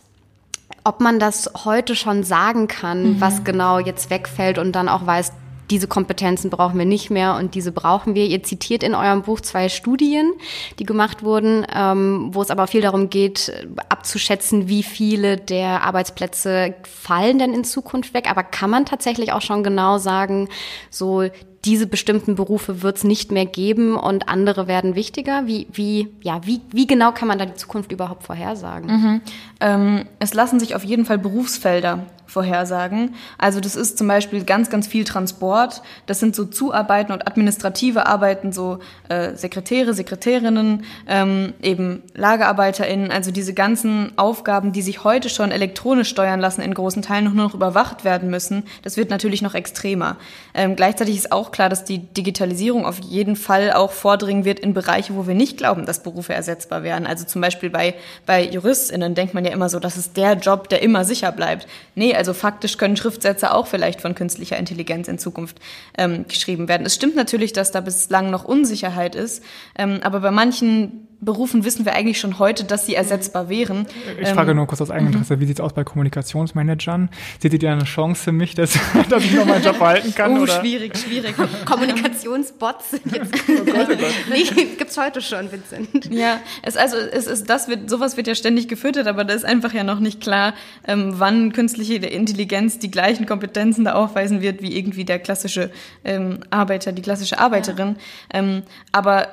[0.82, 3.20] ob man das heute schon sagen kann, mhm.
[3.20, 5.32] was genau jetzt wegfällt und dann auch weiß,
[5.70, 8.26] diese Kompetenzen brauchen wir nicht mehr und diese brauchen wir.
[8.26, 10.32] Ihr zitiert in eurem Buch zwei Studien,
[10.78, 13.52] die gemacht wurden, ähm, wo es aber viel darum geht,
[13.88, 18.30] abzuschätzen, wie viele der Arbeitsplätze fallen denn in Zukunft weg.
[18.30, 20.48] Aber kann man tatsächlich auch schon genau sagen,
[20.90, 21.24] so
[21.64, 25.46] diese bestimmten Berufe wird es nicht mehr geben und andere werden wichtiger?
[25.46, 28.90] Wie, wie, ja, wie, wie genau kann man da die Zukunft überhaupt vorhersagen?
[28.90, 29.20] Mhm.
[29.60, 33.14] Ähm, es lassen sich auf jeden Fall Berufsfelder vorhersagen.
[33.38, 35.82] Also das ist zum Beispiel ganz, ganz viel Transport.
[36.06, 43.12] Das sind so Zuarbeiten und administrative Arbeiten, so äh, Sekretäre, Sekretärinnen, ähm, eben LagerarbeiterInnen.
[43.12, 47.44] Also diese ganzen Aufgaben, die sich heute schon elektronisch steuern lassen, in großen Teilen nur
[47.44, 48.64] noch überwacht werden müssen.
[48.82, 50.16] Das wird natürlich noch extremer.
[50.54, 54.74] Ähm, gleichzeitig ist auch klar, dass die Digitalisierung auf jeden Fall auch vordringen wird in
[54.74, 57.06] Bereiche, wo wir nicht glauben, dass Berufe ersetzbar werden.
[57.06, 57.94] Also zum Beispiel bei,
[58.26, 61.68] bei JuristInnen denkt man ja immer so, das ist der Job, der immer sicher bleibt.
[61.94, 65.58] Nee, also faktisch können Schriftsätze auch vielleicht von künstlicher Intelligenz in Zukunft
[65.98, 66.86] ähm, geschrieben werden.
[66.86, 69.42] Es stimmt natürlich, dass da bislang noch Unsicherheit ist,
[69.76, 73.86] ähm, aber bei manchen Berufen wissen wir eigentlich schon heute, dass sie ersetzbar wären.
[74.20, 75.40] Ich frage ähm, nur kurz aus Eigeninteresse, mhm.
[75.40, 77.08] wie sieht es aus bei Kommunikationsmanagern?
[77.40, 80.38] Seht ihr eine Chance für mich, dass, dass ich noch meinen Job behalten kann?
[80.38, 80.60] Oh, oder?
[80.60, 81.34] schwierig, schwierig.
[81.64, 83.34] Kommunikationsbots sind jetzt.
[83.54, 84.14] Oh Gott, oh Gott.
[84.30, 84.42] nee,
[84.76, 86.10] gibt's heute schon, Vincent.
[86.10, 89.44] Ja, es, also es ist, das wird, sowas wird ja ständig gefüttert, aber da ist
[89.44, 90.54] einfach ja noch nicht klar,
[90.86, 95.70] ähm, wann künstliche Intelligenz die gleichen Kompetenzen da aufweisen wird, wie irgendwie der klassische
[96.04, 97.96] ähm, Arbeiter, die klassische Arbeiterin.
[98.32, 98.40] Ja.
[98.40, 98.62] Ähm,
[98.92, 99.28] aber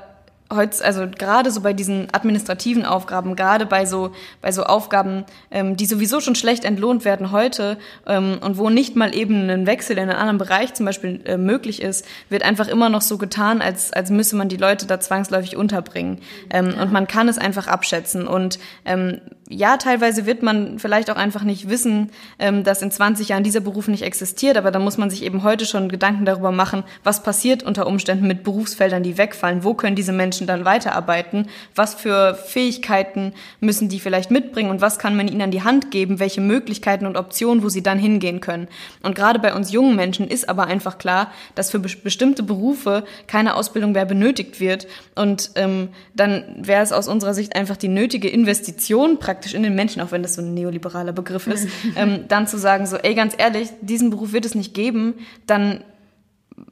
[0.55, 5.77] heutz, also gerade so bei diesen administrativen Aufgaben, gerade bei so bei so Aufgaben, ähm,
[5.77, 9.97] die sowieso schon schlecht entlohnt werden heute ähm, und wo nicht mal eben ein Wechsel
[9.97, 13.61] in einen anderen Bereich zum Beispiel äh, möglich ist, wird einfach immer noch so getan,
[13.61, 16.19] als als müsse man die Leute da zwangsläufig unterbringen.
[16.49, 16.83] Ähm, ja.
[16.83, 19.21] Und man kann es einfach abschätzen und ähm,
[19.51, 23.59] ja, teilweise wird man vielleicht auch einfach nicht wissen, ähm, dass in 20 Jahren dieser
[23.59, 27.23] Beruf nicht existiert, aber da muss man sich eben heute schon Gedanken darüber machen, was
[27.23, 32.35] passiert unter Umständen mit Berufsfeldern, die wegfallen, wo können diese Menschen dann weiterarbeiten, was für
[32.35, 34.69] Fähigkeiten müssen die vielleicht mitbringen?
[34.69, 37.83] Und was kann man ihnen an die Hand geben, welche Möglichkeiten und Optionen, wo sie
[37.83, 38.67] dann hingehen können.
[39.03, 43.03] Und gerade bei uns jungen Menschen ist aber einfach klar, dass für be bestimmte Berufe
[43.27, 44.87] keine Ausbildung mehr benötigt wird.
[45.13, 49.63] Und ähm, dann wäre es aus unserer Sicht einfach die nötige Investition praktisch praktisch in
[49.63, 52.97] den Menschen, auch wenn das so ein neoliberaler Begriff ist, ähm, dann zu sagen, so,
[52.97, 55.15] ey, ganz ehrlich, diesen Beruf wird es nicht geben,
[55.47, 55.83] dann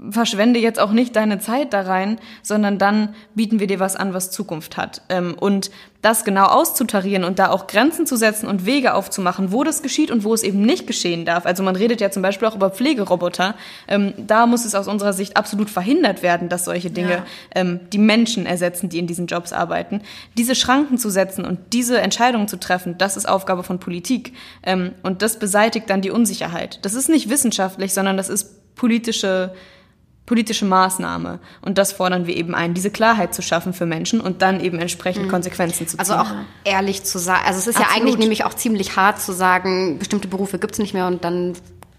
[0.10, 4.14] verschwende jetzt auch nicht deine Zeit da rein, sondern dann bieten wir dir was an,
[4.14, 5.02] was Zukunft hat.
[5.10, 5.72] Ähm, und
[6.02, 10.12] das genau auszutarieren und da auch Grenzen zu setzen und Wege aufzumachen, wo das geschieht
[10.12, 11.46] und wo es eben nicht geschehen darf.
[11.46, 13.56] Also man redet ja zum Beispiel auch über Pflegeroboter.
[13.88, 17.26] Ähm, da muss es aus unserer Sicht absolut verhindert werden, dass solche Dinge ja.
[17.54, 20.02] ähm, die Menschen ersetzen, die in diesen Jobs arbeiten.
[20.38, 24.34] Diese Schranken zu setzen und diese Entscheidungen zu treffen, das ist Aufgabe von Politik.
[25.04, 26.80] Und das beseitigt dann die Unsicherheit.
[26.84, 29.54] Das ist nicht wissenschaftlich, sondern das ist politische
[30.30, 31.40] politische Maßnahme.
[31.60, 34.78] Und das fordern wir eben ein, diese Klarheit zu schaffen für Menschen und dann eben
[34.78, 35.30] entsprechend mhm.
[35.30, 36.22] Konsequenzen zu also ziehen.
[36.22, 37.90] Also auch ehrlich zu sagen, also es ist Absolut.
[37.90, 41.54] ja eigentlich nämlich auch ziemlich hart zu sagen, bestimmte Berufe gibt's nicht mehr und dann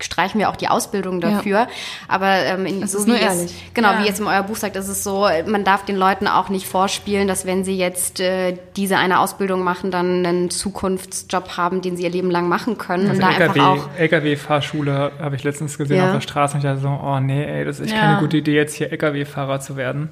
[0.05, 1.61] streichen wir auch die Ausbildung dafür.
[1.61, 1.69] Ja.
[2.09, 3.51] Aber ähm, in, das so ist nur ehrlich.
[3.51, 4.01] Es, genau, ja.
[4.01, 6.67] wie jetzt in euer Buch sagt, ist es so, man darf den Leuten auch nicht
[6.67, 11.97] vorspielen, dass wenn sie jetzt äh, diese eine Ausbildung machen, dann einen Zukunftsjob haben, den
[11.97, 13.09] sie ihr Leben lang machen können.
[13.09, 16.07] Also und da LKW, einfach auch LKW-Fahrschule habe ich letztens gesehen ja.
[16.07, 18.39] auf der Straße und ich dachte so, oh nee, ey, das ist echt keine gute
[18.39, 20.11] Idee, jetzt hier LKW-Fahrer zu werden.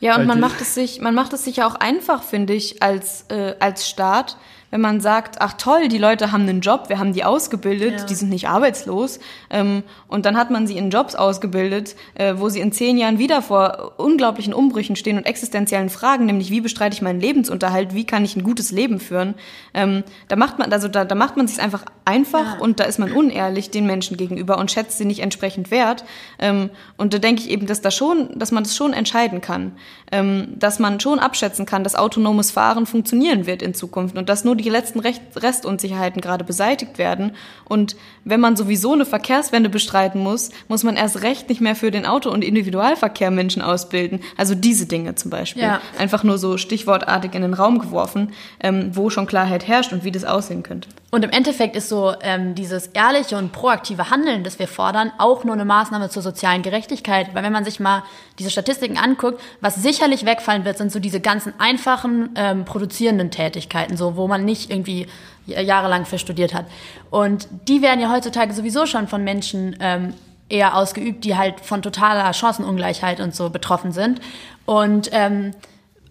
[0.00, 2.82] Ja, und man macht es sich, man macht es sich ja auch einfach, finde ich,
[2.82, 4.36] als, äh, als Staat,
[4.74, 8.06] wenn man sagt, ach toll, die Leute haben einen Job, wir haben die ausgebildet, ja.
[8.06, 9.20] die sind nicht arbeitslos.
[9.48, 13.20] Ähm, und dann hat man sie in Jobs ausgebildet, äh, wo sie in zehn Jahren
[13.20, 18.04] wieder vor unglaublichen Umbrüchen stehen und existenziellen Fragen, nämlich wie bestreite ich meinen Lebensunterhalt, wie
[18.04, 19.34] kann ich ein gutes Leben führen.
[19.74, 22.58] Ähm, da macht man, also da, da macht man sich einfach einfach ja.
[22.58, 26.04] und da ist man unehrlich den Menschen gegenüber und schätzt sie nicht entsprechend wert.
[26.38, 29.72] Ähm, und da denke ich eben, dass da schon, dass man das schon entscheiden kann,
[30.12, 34.44] ähm, dass man schon abschätzen kann, dass autonomes Fahren funktionieren wird in Zukunft und dass
[34.44, 37.32] nur die die letzten Restunsicherheiten gerade beseitigt werden.
[37.64, 41.90] Und wenn man sowieso eine Verkehrswende bestreiten muss, muss man erst recht nicht mehr für
[41.90, 44.20] den Auto- und Individualverkehr Menschen ausbilden.
[44.36, 45.62] Also diese Dinge zum Beispiel.
[45.62, 45.80] Ja.
[45.98, 50.10] Einfach nur so stichwortartig in den Raum geworfen, ähm, wo schon Klarheit herrscht und wie
[50.10, 50.88] das aussehen könnte.
[51.14, 55.44] Und im Endeffekt ist so ähm, dieses ehrliche und proaktive Handeln, das wir fordern, auch
[55.44, 57.32] nur eine Maßnahme zur sozialen Gerechtigkeit.
[57.36, 58.02] Weil wenn man sich mal
[58.40, 63.96] diese Statistiken anguckt, was sicherlich wegfallen wird, sind so diese ganzen einfachen ähm, produzierenden Tätigkeiten,
[63.96, 65.06] so wo man nicht irgendwie
[65.46, 66.66] jahrelang verstudiert hat.
[67.10, 70.14] Und die werden ja heutzutage sowieso schon von Menschen ähm,
[70.48, 74.20] eher ausgeübt, die halt von totaler Chancenungleichheit und so betroffen sind.
[74.66, 75.52] Und ähm,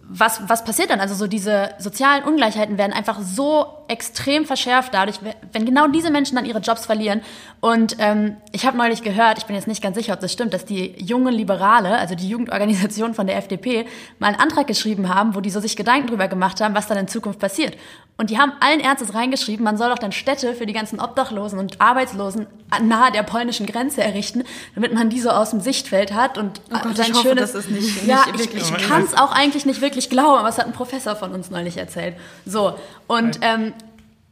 [0.08, 1.00] was, was passiert dann?
[1.00, 5.18] Also so diese sozialen Ungleichheiten werden einfach so extrem verschärft dadurch,
[5.52, 7.22] wenn genau diese Menschen dann ihre Jobs verlieren.
[7.60, 10.54] Und ähm, ich habe neulich gehört, ich bin jetzt nicht ganz sicher, ob das stimmt,
[10.54, 13.86] dass die junge Liberale, also die Jugendorganisation von der FDP,
[14.18, 16.98] mal einen Antrag geschrieben haben, wo die so sich Gedanken drüber gemacht haben, was dann
[16.98, 17.76] in Zukunft passiert.
[18.16, 21.58] Und die haben allen Ernstes reingeschrieben, man soll doch dann Städte für die ganzen Obdachlosen
[21.58, 22.46] und Arbeitslosen
[22.80, 24.44] nahe der polnischen Grenze errichten,
[24.76, 27.64] damit man die so aus dem Sichtfeld hat und oh Gott, ich hoffe, schönes, das
[27.64, 28.62] ist nicht, ja, nicht wirklich.
[28.62, 31.32] Ich, ich kann es auch eigentlich nicht wirklich glauben, aber es hat ein Professor von
[31.32, 32.16] uns neulich erzählt.
[32.44, 32.74] So
[33.06, 33.72] und ähm,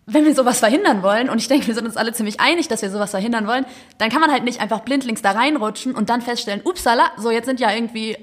[0.07, 2.83] wenn wir sowas verhindern wollen, und ich denke, wir sind uns alle ziemlich einig, dass
[2.83, 3.65] wir sowas verhindern wollen,
[3.99, 7.47] dann kann man halt nicht einfach blindlings da reinrutschen und dann feststellen, upsala, so jetzt
[7.47, 8.17] sind ja irgendwie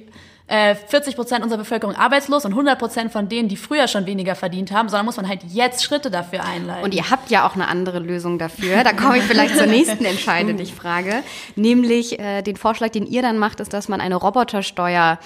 [0.50, 4.34] 40 äh, Prozent unserer Bevölkerung arbeitslos und 100 Prozent von denen, die früher schon weniger
[4.34, 6.84] verdient haben, sondern muss man halt jetzt Schritte dafür einleiten.
[6.84, 8.84] Und ihr habt ja auch eine andere Lösung dafür.
[8.84, 11.24] Da komme ich vielleicht zur nächsten Entscheide dich Frage,
[11.56, 15.20] nämlich äh, den Vorschlag, den ihr dann macht, ist, dass man eine Robotersteuer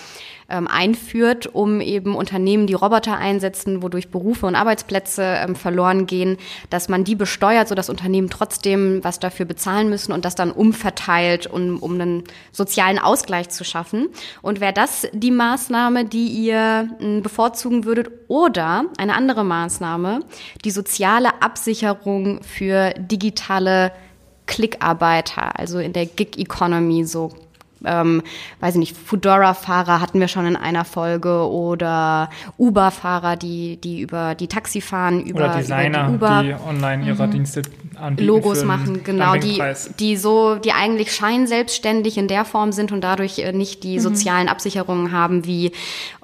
[0.49, 6.37] ähm, einführt, um eben Unternehmen, die Roboter einsetzen, wodurch Berufe und Arbeitsplätze ähm, verloren gehen,
[6.69, 11.47] dass man die besteuert, sodass Unternehmen trotzdem was dafür bezahlen müssen und das dann umverteilt,
[11.47, 14.09] um, um einen sozialen Ausgleich zu schaffen.
[14.41, 20.21] Und wäre das die Maßnahme, die ihr äh, bevorzugen würdet oder eine andere Maßnahme,
[20.63, 23.91] die soziale Absicherung für digitale
[24.45, 27.31] Klickarbeiter, also in der Gig Economy, so
[27.85, 28.23] ähm,
[28.59, 34.35] weiß ich nicht, Foodora-Fahrer hatten wir schon in einer Folge oder Uber-Fahrer, die, die über
[34.35, 37.31] die Taxi fahren, über, oder Designer, über die, Uber, die online ihre mhm.
[37.31, 37.61] Dienste
[37.95, 38.27] anbieten.
[38.27, 39.61] Logos machen, genau, die,
[39.99, 44.01] die so, die eigentlich scheinselbstständig in der Form sind und dadurch äh, nicht die mhm.
[44.01, 45.71] sozialen Absicherungen haben wie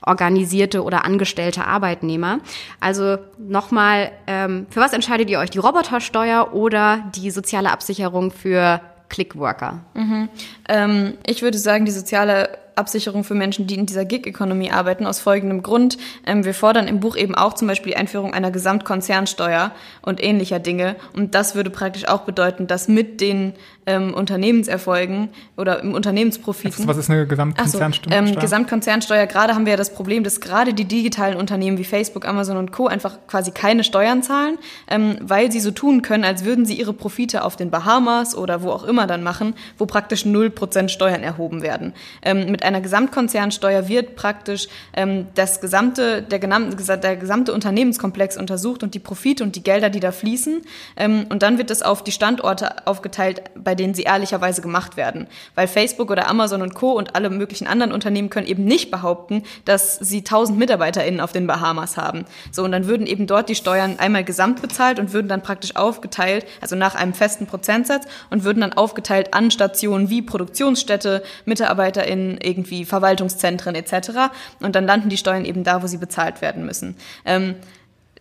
[0.02, 2.40] organisierte oder angestellte Arbeitnehmer.
[2.80, 5.50] Also nochmal, ähm, für was entscheidet ihr euch?
[5.50, 9.82] Die Robotersteuer oder die soziale Absicherung für Clickworker?
[9.94, 10.30] Mhm.
[10.68, 12.50] Ähm, ich würde sagen, die soziale
[12.80, 15.98] Absicherung für Menschen, die in dieser Gig-Economy arbeiten, aus folgendem Grund.
[16.26, 20.60] Ähm, wir fordern im Buch eben auch zum Beispiel die Einführung einer Gesamtkonzernsteuer und ähnlicher
[20.60, 20.96] Dinge.
[21.14, 23.54] Und das würde praktisch auch bedeuten, dass mit den
[23.90, 26.72] ähm, Unternehmenserfolgen oder im Unternehmensprofiten.
[26.72, 28.12] Also, was ist eine Gesamtkonzernsteuer?
[28.12, 31.84] So, ähm, Gesamtkonzernsteuer, gerade haben wir ja das Problem, dass gerade die digitalen Unternehmen wie
[31.84, 32.86] Facebook, Amazon und Co.
[32.86, 36.94] einfach quasi keine Steuern zahlen, ähm, weil sie so tun können, als würden sie ihre
[36.94, 41.64] Profite auf den Bahamas oder wo auch immer dann machen, wo praktisch 0% Steuern erhoben
[41.64, 41.94] werden.
[42.22, 48.94] Ähm, mit einer Gesamtkonzernsteuer wird praktisch ähm, das gesamte, der, der gesamte Unternehmenskomplex untersucht und
[48.94, 50.62] die Profite und die Gelder, die da fließen.
[50.96, 55.28] Ähm, und dann wird das auf die Standorte aufgeteilt, bei denen sie ehrlicherweise gemacht werden.
[55.56, 56.92] Weil Facebook oder Amazon und Co.
[56.92, 61.48] und alle möglichen anderen Unternehmen können eben nicht behaupten, dass sie 1000 MitarbeiterInnen auf den
[61.48, 62.26] Bahamas haben.
[62.52, 65.76] So, und dann würden eben dort die Steuern einmal gesamt bezahlt und würden dann praktisch
[65.76, 72.38] aufgeteilt, also nach einem festen Prozentsatz und würden dann aufgeteilt an Stationen wie Produktionsstätte, MitarbeiterInnen,
[72.42, 74.32] irgendwie Verwaltungszentren etc.
[74.60, 76.98] Und dann landen die Steuern eben da, wo sie bezahlt werden müssen.
[77.26, 77.56] Ähm,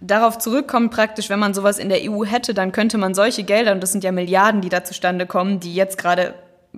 [0.00, 3.72] darauf zurückkommt praktisch, wenn man sowas in der EU hätte, dann könnte man solche Gelder,
[3.72, 6.34] und das sind ja Milliarden, die da zustande kommen, die jetzt gerade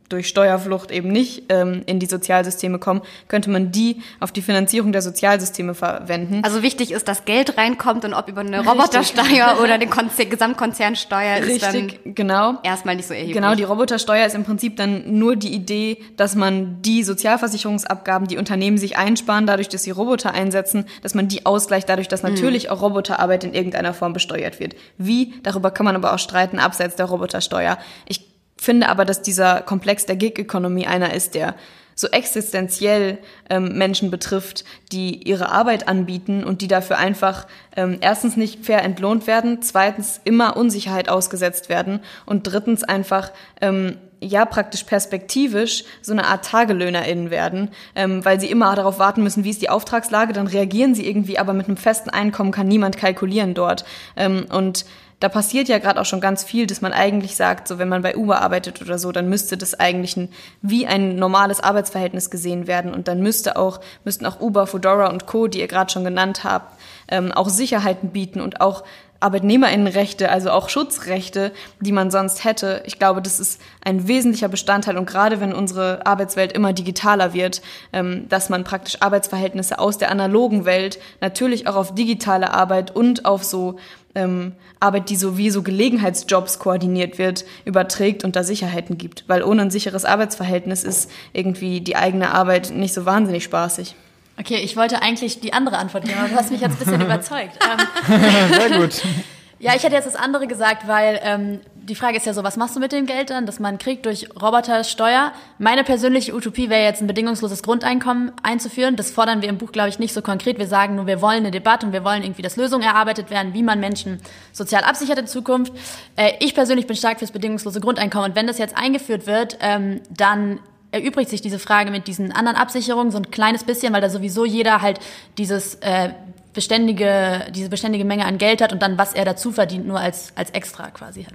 [0.09, 4.93] durch Steuerflucht eben nicht ähm, in die Sozialsysteme kommen, könnte man die auf die Finanzierung
[4.93, 6.43] der Sozialsysteme verwenden.
[6.45, 11.39] Also wichtig ist, dass Geld reinkommt und ob über eine Robotersteuer oder eine Konzer Gesamtkonzernsteuer
[11.39, 12.59] ist Richtig, genau.
[12.65, 13.37] erstmal nicht so erheblich.
[13.37, 18.37] Genau, die Robotersteuer ist im Prinzip dann nur die Idee, dass man die Sozialversicherungsabgaben, die
[18.37, 22.71] Unternehmen sich einsparen, dadurch, dass sie Roboter einsetzen, dass man die ausgleicht dadurch, dass natürlich
[22.71, 24.75] auch Roboterarbeit in irgendeiner Form besteuert wird.
[24.99, 27.79] Wie, darüber kann man aber auch streiten, abseits der Robotersteuer.
[28.07, 28.30] Ich
[28.61, 31.55] finde aber, dass dieser Komplex der Gig-Economy einer ist, der
[31.95, 33.19] so existenziell
[33.51, 37.47] ähm, Menschen betrifft, die ihre Arbeit anbieten und die dafür einfach
[37.77, 43.99] ähm, erstens nicht fair entlohnt werden, zweitens immer Unsicherheit ausgesetzt werden und drittens einfach ähm,
[44.21, 49.45] ja praktisch perspektivisch so eine Art TagelöhnerInnen werden, ähm, weil sie immer darauf warten müssen,
[49.45, 52.97] wie ist die Auftragslage, dann reagieren sie irgendwie, aber mit einem festen Einkommen kann niemand
[52.97, 53.85] kalkulieren dort.
[54.17, 54.85] Ähm, und
[55.21, 58.01] da passiert ja gerade auch schon ganz viel, dass man eigentlich sagt, so wenn man
[58.01, 60.31] bei Uber arbeitet oder so, dann müsste das eigentlich ein,
[60.63, 62.95] wie ein normales Arbeitsverhältnis gesehen werden.
[62.95, 66.43] Und dann müsste auch müssten auch Uber, Fedora und Co, die ihr gerade schon genannt
[66.43, 66.75] habt,
[67.09, 68.83] ähm, auch Sicherheiten bieten und auch
[69.21, 72.83] Arbeitnehmerinnenrechte, also auch Schutzrechte, die man sonst hätte.
[72.87, 77.61] Ich glaube, das ist ein wesentlicher Bestandteil und gerade wenn unsere Arbeitswelt immer digitaler wird,
[77.93, 83.27] ähm, dass man praktisch Arbeitsverhältnisse aus der analogen Welt natürlich auch auf digitale Arbeit und
[83.27, 83.79] auf so
[84.15, 89.25] ähm, Arbeit, die so wie so Gelegenheitsjobs koordiniert wird, überträgt und da Sicherheiten gibt.
[89.29, 93.95] Weil ohne ein sicheres Arbeitsverhältnis ist irgendwie die eigene Arbeit nicht so wahnsinnig spaßig.
[94.41, 97.01] Okay, ich wollte eigentlich die andere Antwort geben, aber du hast mich jetzt ein bisschen
[97.05, 97.59] überzeugt.
[97.63, 99.03] Ähm, Sehr gut.
[99.59, 102.57] ja, ich hätte jetzt das andere gesagt, weil ähm, die Frage ist ja so, was
[102.57, 105.33] machst du mit dem Geld dann, das man kriegt durch Robotersteuer?
[105.59, 108.97] Meine persönliche Utopie wäre jetzt ein bedingungsloses Grundeinkommen einzuführen.
[108.97, 110.59] Das fordern wir im Buch, glaube ich, nicht so konkret.
[110.59, 113.53] Wir sagen nur, wir wollen eine Debatte und wir wollen irgendwie, dass Lösungen erarbeitet werden,
[113.53, 114.23] wie man Menschen
[114.53, 115.75] sozial absichert in Zukunft.
[116.17, 120.01] Äh, ich persönlich bin stark fürs bedingungslose Grundeinkommen und wenn das jetzt eingeführt wird, ähm,
[120.09, 120.61] dann
[120.93, 124.45] erübrigt sich diese Frage mit diesen anderen Absicherungen so ein kleines bisschen, weil da sowieso
[124.45, 125.01] jeder halt
[125.39, 126.11] dieses äh,
[126.53, 130.33] beständige, diese beständige Menge an Geld hat und dann, was er dazu verdient, nur als,
[130.37, 131.35] als extra quasi hat.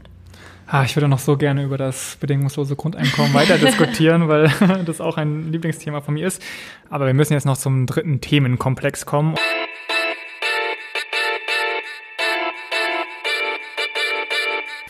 [0.68, 4.50] Ah, ich würde noch so gerne über das bedingungslose Grundeinkommen weiter diskutieren, weil
[4.86, 6.42] das auch ein Lieblingsthema von mir ist.
[6.90, 9.36] Aber wir müssen jetzt noch zum dritten Themenkomplex kommen.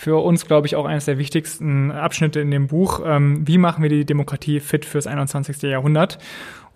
[0.05, 3.01] Für uns, glaube ich, auch eines der wichtigsten Abschnitte in dem Buch.
[3.03, 5.63] Ähm, wie machen wir die Demokratie fit fürs 21.
[5.63, 6.19] Jahrhundert?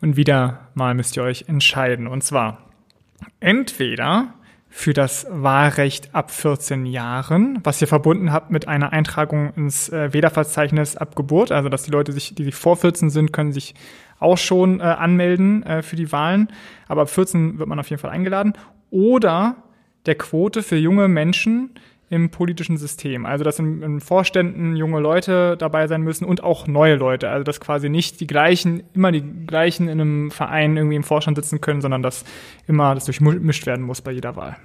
[0.01, 2.07] Und wieder mal müsst ihr euch entscheiden.
[2.07, 2.57] Und zwar
[3.39, 4.33] entweder
[4.67, 10.11] für das Wahlrecht ab 14 Jahren, was ihr verbunden habt mit einer Eintragung ins äh,
[10.11, 13.75] Wählerverzeichnis ab Geburt, also dass die Leute, sich, die sich vor 14 sind, können sich
[14.17, 16.47] auch schon äh, anmelden äh, für die Wahlen,
[16.87, 18.53] aber ab 14 wird man auf jeden Fall eingeladen.
[18.89, 19.55] Oder
[20.07, 21.75] der Quote für junge Menschen
[22.09, 23.25] im politischen System.
[23.25, 27.29] Also dass in, in Vorständen junge Leute dabei sein müssen und auch neue Leute.
[27.29, 31.37] Also dass quasi nicht die gleichen, immer die gleichen in einem Verein irgendwie im Vorstand
[31.37, 32.25] sitzen können, sondern dass
[32.67, 34.57] immer das durchmischt werden muss bei jeder Wahl.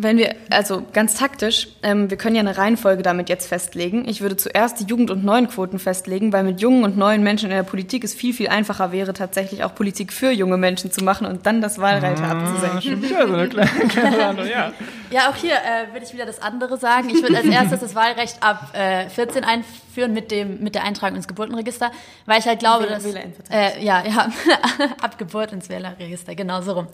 [0.00, 4.08] Wenn wir, also ganz taktisch, ähm, wir können ja eine Reihenfolge damit jetzt festlegen.
[4.08, 7.56] Ich würde zuerst die Jugend- und Neuenquoten festlegen, weil mit jungen und neuen Menschen in
[7.56, 11.26] der Politik es viel, viel einfacher wäre, tatsächlich auch Politik für junge Menschen zu machen
[11.26, 12.80] und dann das Wahlrecht Ah, abzusenken.
[12.82, 14.72] schon wieder so eine kleine, kleine Antwort, ja.
[15.10, 17.08] Ja, auch hier äh, würde ich wieder das andere sagen.
[17.10, 21.16] Ich würde als erstes das Wahlrecht ab äh, 14 einführen mit dem mit der Eintragung
[21.16, 21.90] ins Geburtenregister,
[22.26, 23.04] weil ich halt glaube, Wähler- dass
[23.50, 24.28] äh, ja ja
[25.02, 26.86] ab Geburt ins Wählerregister genau so rum.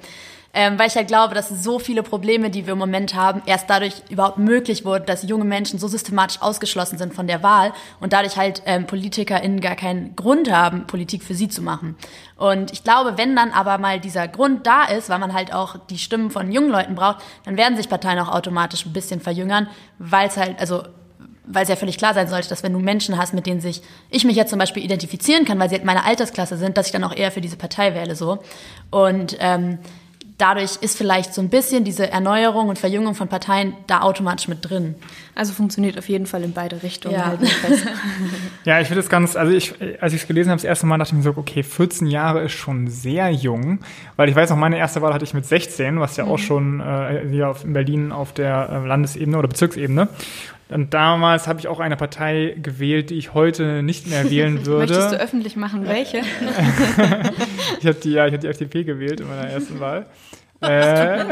[0.57, 3.69] Ähm, weil ich halt glaube, dass so viele Probleme, die wir im Moment haben, erst
[3.69, 8.13] dadurch überhaupt möglich wurden, dass junge Menschen so systematisch ausgeschlossen sind von der Wahl und
[8.13, 11.97] dadurch halt ähm, PolitikerInnen gar keinen Grund haben, Politik für sie zu machen.
[12.37, 15.77] Und ich glaube, wenn dann aber mal dieser Grund da ist, weil man halt auch
[15.91, 19.69] die Stimmen von jungen Leuten braucht, dann werden sich Parteien auch automatisch ein bisschen verjüngern,
[19.99, 20.85] weil es halt, also
[21.47, 23.83] weil es ja völlig klar sein sollte, dass wenn du Menschen hast, mit denen sich
[24.09, 26.93] ich mich jetzt zum Beispiel identifizieren kann, weil sie halt meine Altersklasse sind, dass ich
[26.93, 28.39] dann auch eher für diese Partei wähle so.
[28.91, 29.79] Und ähm,
[30.45, 34.59] dadurch ist vielleicht so ein bisschen diese Erneuerung und Verjüngung von Parteien da automatisch mit
[34.61, 34.95] drin.
[35.35, 37.15] Also funktioniert auf jeden Fall in beide Richtungen.
[37.15, 37.27] Ja.
[37.29, 37.41] Halt.
[38.65, 40.99] Ja, ich finde es ganz, also ich, als ich es gelesen habe, das erste Mal
[40.99, 43.81] dachte ich mir so, okay, 14 Jahre ist schon sehr jung,
[44.17, 46.81] weil ich weiß noch, meine erste Wahl hatte ich mit 16, was ja auch schon
[46.81, 50.09] äh, hier auf, in Berlin auf der äh, Landesebene oder Bezirksebene.
[50.71, 54.95] Und damals habe ich auch eine Partei gewählt, die ich heute nicht mehr wählen würde.
[54.95, 56.23] Möchtest du öffentlich machen, welche?
[57.81, 60.07] Ich habe die, ja, ich habe die FDP gewählt in meiner ersten Wahl.
[60.63, 61.25] Äh,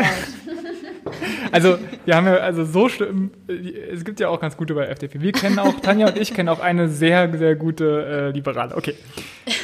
[1.53, 3.31] also wir haben ja also so schlimm.
[3.91, 5.21] Es gibt ja auch ganz gute bei FDP.
[5.21, 8.77] Wir kennen auch Tanja und ich kennen auch eine sehr sehr gute äh, Liberale.
[8.77, 8.95] Okay.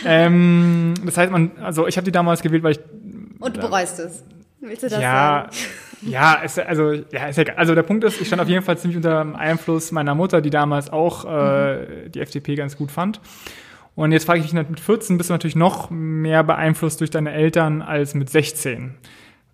[0.07, 2.81] Ähm, das heißt man, also ich habe die damals gewählt, weil ich
[3.39, 4.25] Und du bereust es.
[4.61, 5.57] Willst du das ja, sagen?
[6.03, 7.57] Ja, ist, also, ja, ist egal.
[7.57, 10.40] Also der Punkt ist, ich stand auf jeden Fall ziemlich unter dem Einfluss meiner Mutter,
[10.40, 13.20] die damals auch äh, die FDP ganz gut fand.
[13.94, 17.32] Und jetzt frage ich mich, mit 14 bist du natürlich noch mehr beeinflusst durch deine
[17.32, 18.94] Eltern als mit 16.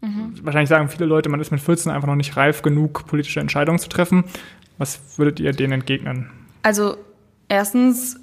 [0.02, 0.34] Mhm.
[0.42, 3.78] Wahrscheinlich sagen viele Leute, man ist mit 14 einfach noch nicht reif genug, politische Entscheidungen
[3.78, 4.24] zu treffen.
[4.76, 6.30] Was würdet ihr denen entgegnen?
[6.62, 6.96] Also
[7.48, 8.20] erstens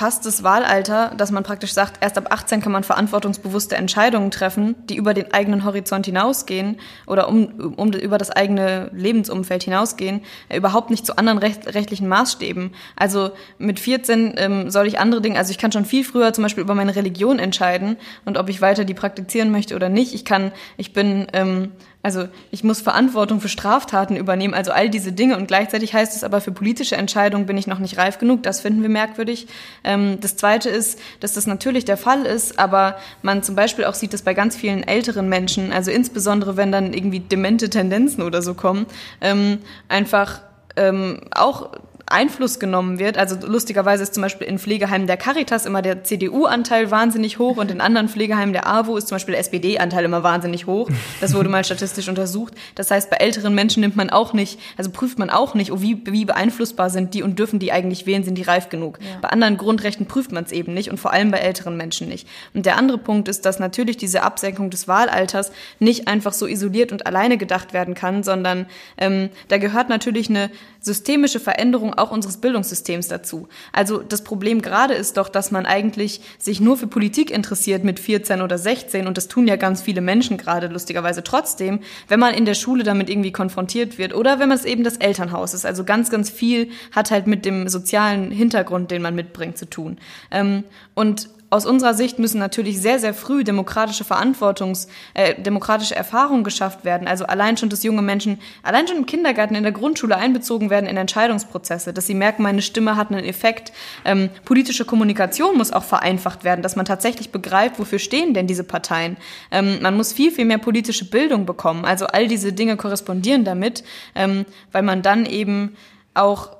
[0.00, 4.74] passt das Wahlalter, dass man praktisch sagt, erst ab 18 kann man verantwortungsbewusste Entscheidungen treffen,
[4.86, 10.56] die über den eigenen Horizont hinausgehen oder um, um über das eigene Lebensumfeld hinausgehen, äh,
[10.56, 12.70] überhaupt nicht zu anderen recht, rechtlichen Maßstäben.
[12.96, 16.44] Also mit 14 ähm, soll ich andere Dinge, also ich kann schon viel früher zum
[16.44, 20.14] Beispiel über meine Religion entscheiden und ob ich weiter die praktizieren möchte oder nicht.
[20.14, 21.72] Ich kann, ich bin ähm,
[22.02, 25.36] also ich muss Verantwortung für Straftaten übernehmen, also all diese Dinge.
[25.36, 28.42] Und gleichzeitig heißt es aber, für politische Entscheidungen bin ich noch nicht reif genug.
[28.42, 29.48] Das finden wir merkwürdig.
[29.84, 33.94] Ähm, das Zweite ist, dass das natürlich der Fall ist, aber man zum Beispiel auch
[33.94, 38.40] sieht, dass bei ganz vielen älteren Menschen, also insbesondere wenn dann irgendwie demente Tendenzen oder
[38.40, 38.86] so kommen,
[39.20, 40.40] ähm, einfach
[40.76, 41.70] ähm, auch
[42.10, 43.16] Einfluss genommen wird.
[43.16, 47.70] Also lustigerweise ist zum Beispiel in Pflegeheimen der Caritas immer der CDU-Anteil wahnsinnig hoch und
[47.70, 50.88] in anderen Pflegeheimen der AWO ist zum Beispiel der SPD-Anteil immer wahnsinnig hoch.
[51.20, 52.54] Das wurde mal statistisch untersucht.
[52.74, 55.80] Das heißt, bei älteren Menschen nimmt man auch nicht, also prüft man auch nicht, oh,
[55.80, 58.98] wie, wie beeinflussbar sind die und dürfen die eigentlich wählen, sind die reif genug.
[59.00, 59.18] Ja.
[59.20, 62.26] Bei anderen Grundrechten prüft man es eben nicht und vor allem bei älteren Menschen nicht.
[62.54, 66.92] Und der andere Punkt ist, dass natürlich diese Absenkung des Wahlalters nicht einfach so isoliert
[66.92, 68.66] und alleine gedacht werden kann, sondern
[68.98, 70.50] ähm, da gehört natürlich eine
[70.80, 73.48] systemische Veränderung auch unseres Bildungssystems dazu.
[73.72, 78.00] Also das Problem gerade ist doch, dass man eigentlich sich nur für Politik interessiert mit
[78.00, 82.34] 14 oder 16 und das tun ja ganz viele Menschen gerade lustigerweise trotzdem, wenn man
[82.34, 85.66] in der Schule damit irgendwie konfrontiert wird oder wenn man es eben das Elternhaus ist.
[85.66, 89.98] Also ganz, ganz viel hat halt mit dem sozialen Hintergrund, den man mitbringt, zu tun.
[90.30, 90.64] Ähm,
[90.94, 96.84] und aus unserer Sicht müssen natürlich sehr, sehr früh demokratische Verantwortungs-, äh, demokratische Erfahrungen geschafft
[96.84, 97.08] werden.
[97.08, 100.86] Also allein schon, dass junge Menschen, allein schon im Kindergarten, in der Grundschule einbezogen werden
[100.86, 103.72] in Entscheidungsprozesse, dass sie merken, meine Stimme hat einen Effekt.
[104.04, 108.64] Ähm, politische Kommunikation muss auch vereinfacht werden, dass man tatsächlich begreift, wofür stehen denn diese
[108.64, 109.16] Parteien.
[109.50, 111.84] Ähm, man muss viel, viel mehr politische Bildung bekommen.
[111.84, 113.82] Also all diese Dinge korrespondieren damit,
[114.14, 115.76] ähm, weil man dann eben
[116.14, 116.59] auch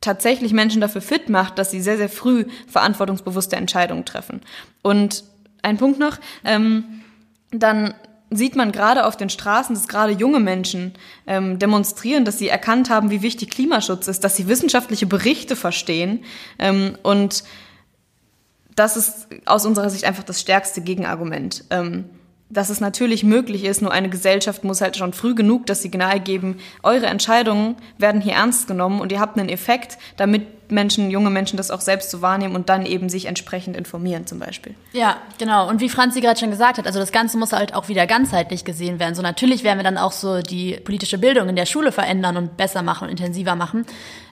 [0.00, 4.40] tatsächlich Menschen dafür fit macht, dass sie sehr, sehr früh verantwortungsbewusste Entscheidungen treffen.
[4.82, 5.24] Und
[5.62, 7.02] ein Punkt noch, ähm,
[7.50, 7.94] dann
[8.30, 10.94] sieht man gerade auf den Straßen, dass gerade junge Menschen
[11.26, 16.24] ähm, demonstrieren, dass sie erkannt haben, wie wichtig Klimaschutz ist, dass sie wissenschaftliche Berichte verstehen
[16.58, 17.42] ähm, und
[18.76, 21.64] das ist aus unserer Sicht einfach das stärkste Gegenargument.
[21.70, 22.06] Ähm,
[22.50, 26.20] dass es natürlich möglich ist, nur eine Gesellschaft muss halt schon früh genug das Signal
[26.20, 31.30] geben, eure Entscheidungen werden hier ernst genommen und ihr habt einen Effekt, damit Menschen, junge
[31.30, 34.74] Menschen das auch selbst so wahrnehmen und dann eben sich entsprechend informieren zum Beispiel.
[34.92, 35.68] Ja, genau.
[35.68, 38.64] Und wie Franzi gerade schon gesagt hat, also das Ganze muss halt auch wieder ganzheitlich
[38.64, 39.14] gesehen werden.
[39.14, 42.56] So natürlich werden wir dann auch so die politische Bildung in der Schule verändern und
[42.56, 43.84] besser machen und intensiver machen.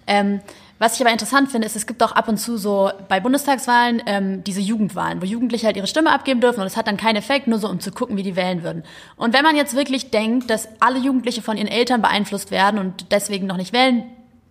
[0.06, 0.40] Ähm,
[0.79, 4.03] was ich aber interessant finde, ist, es gibt auch ab und zu so bei Bundestagswahlen
[4.07, 7.16] ähm, diese Jugendwahlen, wo Jugendliche halt ihre Stimme abgeben dürfen und es hat dann keinen
[7.16, 8.85] Effekt, nur so um zu gucken, wie die wählen würden.
[9.16, 13.11] Und wenn man jetzt wirklich denkt, dass alle Jugendliche von ihren Eltern beeinflusst werden und
[13.11, 14.05] deswegen noch nicht wählen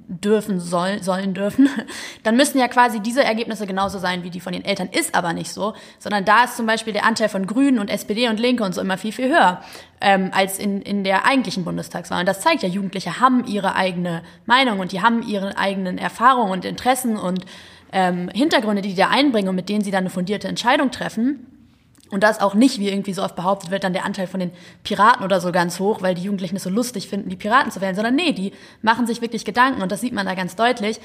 [0.07, 1.69] dürfen, soll, sollen dürfen,
[2.23, 4.89] dann müssen ja quasi diese Ergebnisse genauso sein wie die von den Eltern.
[4.91, 8.29] Ist aber nicht so, sondern da ist zum Beispiel der Anteil von Grünen und SPD
[8.29, 9.61] und Linke und so immer viel, viel höher
[9.99, 12.21] ähm, als in, in der eigentlichen Bundestagswahl.
[12.21, 16.51] Und das zeigt ja, Jugendliche haben ihre eigene Meinung und die haben ihre eigenen Erfahrungen
[16.51, 17.45] und Interessen und
[17.91, 21.56] ähm, Hintergründe, die die da einbringen und mit denen sie dann eine fundierte Entscheidung treffen.
[22.09, 24.51] Und das auch nicht, wie irgendwie so oft behauptet wird, dann der Anteil von den
[24.83, 27.81] Piraten oder so ganz hoch, weil die Jugendlichen es so lustig finden, die Piraten zu
[27.81, 30.99] wählen, sondern nee, die machen sich wirklich Gedanken und das sieht man da ganz deutlich.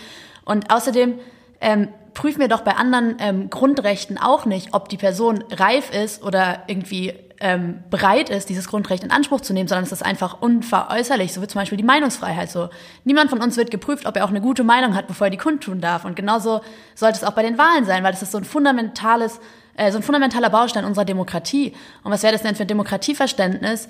[0.44, 1.18] Und außerdem
[1.60, 6.22] ähm, prüfen wir doch bei anderen ähm, Grundrechten auch nicht, ob die Person reif ist
[6.22, 10.40] oder irgendwie ähm, bereit ist, dieses Grundrecht in Anspruch zu nehmen, sondern es ist einfach
[10.40, 11.32] unveräußerlich.
[11.32, 12.50] So wie zum Beispiel die Meinungsfreiheit.
[12.50, 12.68] So
[13.04, 15.38] niemand von uns wird geprüft, ob er auch eine gute Meinung hat, bevor er die
[15.38, 16.04] kundtun darf.
[16.04, 16.60] Und genauso
[16.94, 19.40] sollte es auch bei den Wahlen sein, weil das ist so ein fundamentales
[19.76, 21.74] äh, so ein fundamentaler Baustein unserer Demokratie.
[22.04, 23.88] Und was wäre das denn für ein Demokratieverständnis,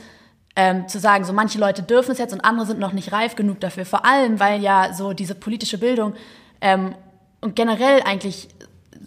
[0.55, 3.37] ähm, zu sagen, so manche Leute dürfen es jetzt und andere sind noch nicht reif
[3.37, 3.87] genug dafür.
[3.87, 6.15] Vor allem, weil ja so diese politische Bildung
[6.61, 6.95] ähm,
[7.41, 8.49] und generell eigentlich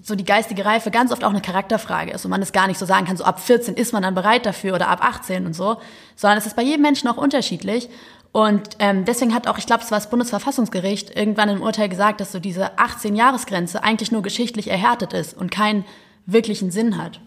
[0.04, 2.78] so die geistige Reife ganz oft auch eine Charakterfrage ist und man es gar nicht
[2.78, 5.54] so sagen kann, so ab 14 ist man dann bereit dafür oder ab 18 und
[5.54, 5.78] so,
[6.16, 7.90] sondern es ist bei jedem Menschen auch unterschiedlich.
[8.32, 12.20] Und ähm, deswegen hat auch, ich glaube, es war das Bundesverfassungsgericht irgendwann im Urteil gesagt,
[12.20, 15.86] dass so diese 18-Jahres-Grenze eigentlich nur geschichtlich erhärtet ist und kein
[16.26, 17.20] wirklichen Sinn hat.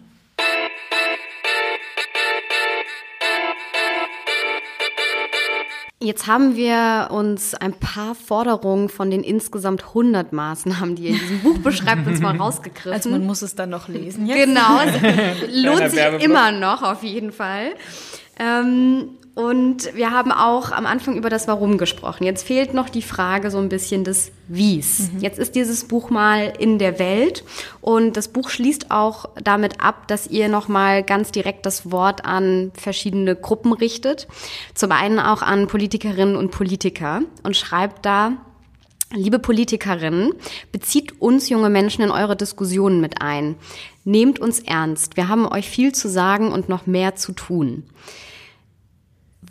[6.01, 11.19] Jetzt haben wir uns ein paar Forderungen von den insgesamt 100 Maßnahmen, die ihr in
[11.19, 12.93] diesem Buch beschreibt, uns mal rausgegriffen.
[12.93, 14.25] Also man muss es dann noch lesen.
[14.25, 14.45] Jetzt.
[14.45, 14.79] Genau,
[15.51, 17.73] lohnt sich immer noch auf jeden Fall.
[18.39, 22.25] Ähm, Und wir haben auch am Anfang über das Warum gesprochen.
[22.25, 25.13] Jetzt fehlt noch die Frage so ein bisschen des Wies.
[25.13, 25.21] Mhm.
[25.21, 27.45] Jetzt ist dieses Buch mal in der Welt
[27.79, 32.73] und das Buch schließt auch damit ab, dass ihr nochmal ganz direkt das Wort an
[32.73, 34.27] verschiedene Gruppen richtet.
[34.73, 38.33] Zum einen auch an Politikerinnen und Politiker und schreibt da,
[39.11, 40.33] Liebe Politikerinnen,
[40.71, 43.55] bezieht uns junge Menschen in eure Diskussionen mit ein.
[44.03, 45.17] Nehmt uns ernst.
[45.17, 47.85] Wir haben euch viel zu sagen und noch mehr zu tun.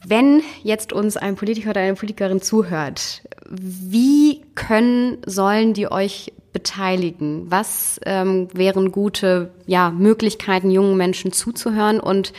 [0.06, 7.50] Wenn jetzt uns ein Politiker oder eine Politikerin zuhört, wie können, sollen die euch beteiligen?
[7.50, 12.32] Was ähm, wären gute ja, Möglichkeiten, jungen Menschen zuzuhören und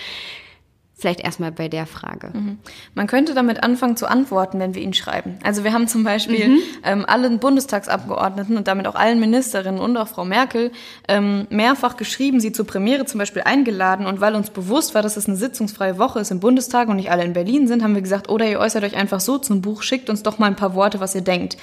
[0.99, 2.31] Vielleicht erstmal bei der Frage.
[2.33, 2.57] Mhm.
[2.93, 5.39] Man könnte damit anfangen zu antworten, wenn wir ihn schreiben.
[5.45, 6.59] Also wir haben zum Beispiel mhm.
[6.83, 10.73] ähm, allen Bundestagsabgeordneten und damit auch allen Ministerinnen und auch Frau Merkel
[11.07, 14.07] ähm, mehrfach geschrieben, sie zur Premiere zum Beispiel eingeladen.
[14.07, 17.11] Und weil uns bewusst war, dass es eine sitzungsfreie Woche ist im Bundestag und nicht
[17.11, 19.83] alle in Berlin sind, haben wir gesagt, oder ihr äußert euch einfach so zum Buch,
[19.83, 21.55] schickt uns doch mal ein paar Worte, was ihr denkt.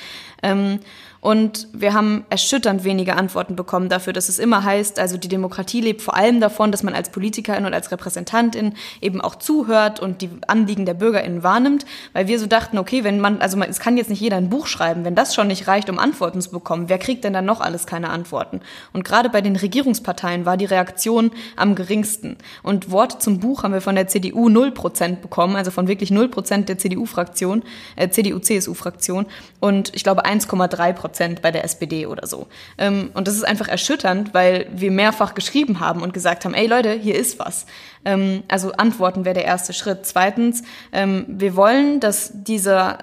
[0.42, 0.78] Ähm,
[1.26, 5.80] und wir haben erschütternd wenige Antworten bekommen dafür, dass es immer heißt, also die Demokratie
[5.80, 10.22] lebt vor allem davon, dass man als Politikerin und als Repräsentantin eben auch zuhört und
[10.22, 13.80] die Anliegen der BürgerInnen wahrnimmt, weil wir so dachten, okay, wenn man, also man, es
[13.80, 16.52] kann jetzt nicht jeder ein Buch schreiben, wenn das schon nicht reicht, um Antworten zu
[16.52, 18.60] bekommen, wer kriegt denn dann noch alles keine Antworten?
[18.92, 22.36] Und gerade bei den Regierungsparteien war die Reaktion am geringsten.
[22.62, 26.66] Und Worte zum Buch haben wir von der CDU 0% bekommen, also von wirklich 0%
[26.66, 27.64] der CDU-Fraktion,
[27.96, 29.26] äh, CDU-CSU-Fraktion
[29.58, 32.46] und ich glaube 1,3 Prozent bei der SPD oder so.
[32.76, 36.66] Ähm, und das ist einfach erschütternd, weil wir mehrfach geschrieben haben und gesagt haben, ey
[36.66, 37.64] Leute, hier ist was.
[38.04, 40.04] Ähm, also Antworten wäre der erste Schritt.
[40.04, 40.62] Zweitens,
[40.92, 42.98] ähm, wir wollen, dass dieser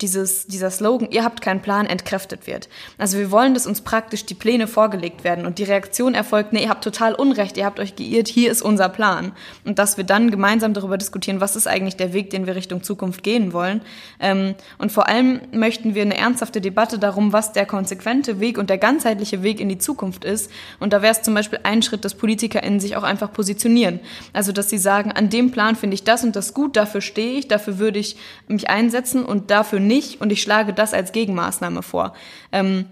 [0.00, 2.68] dieses, dieser Slogan, ihr habt keinen Plan, entkräftet wird.
[2.98, 6.64] Also wir wollen, dass uns praktisch die Pläne vorgelegt werden und die Reaktion erfolgt, nee,
[6.64, 9.32] ihr habt total Unrecht, ihr habt euch geirrt, hier ist unser Plan.
[9.64, 12.82] Und dass wir dann gemeinsam darüber diskutieren, was ist eigentlich der Weg, den wir Richtung
[12.82, 13.80] Zukunft gehen wollen.
[14.20, 18.68] Ähm, und vor allem möchten wir eine ernsthafte Debatte darum, was der konsequente Weg und
[18.68, 20.50] der ganzheitliche Weg in die Zukunft ist.
[20.78, 24.00] Und da wäre es zum Beispiel ein Schritt, dass PolitikerInnen sich auch einfach positionieren.
[24.32, 27.38] Also dass sie sagen, an dem Plan finde ich das und das gut, dafür stehe
[27.38, 28.16] ich, dafür würde ich
[28.48, 32.14] mich einsetzen und dafür nicht und ich schlage das als Gegenmaßnahme vor.
[32.52, 32.86] Ähm,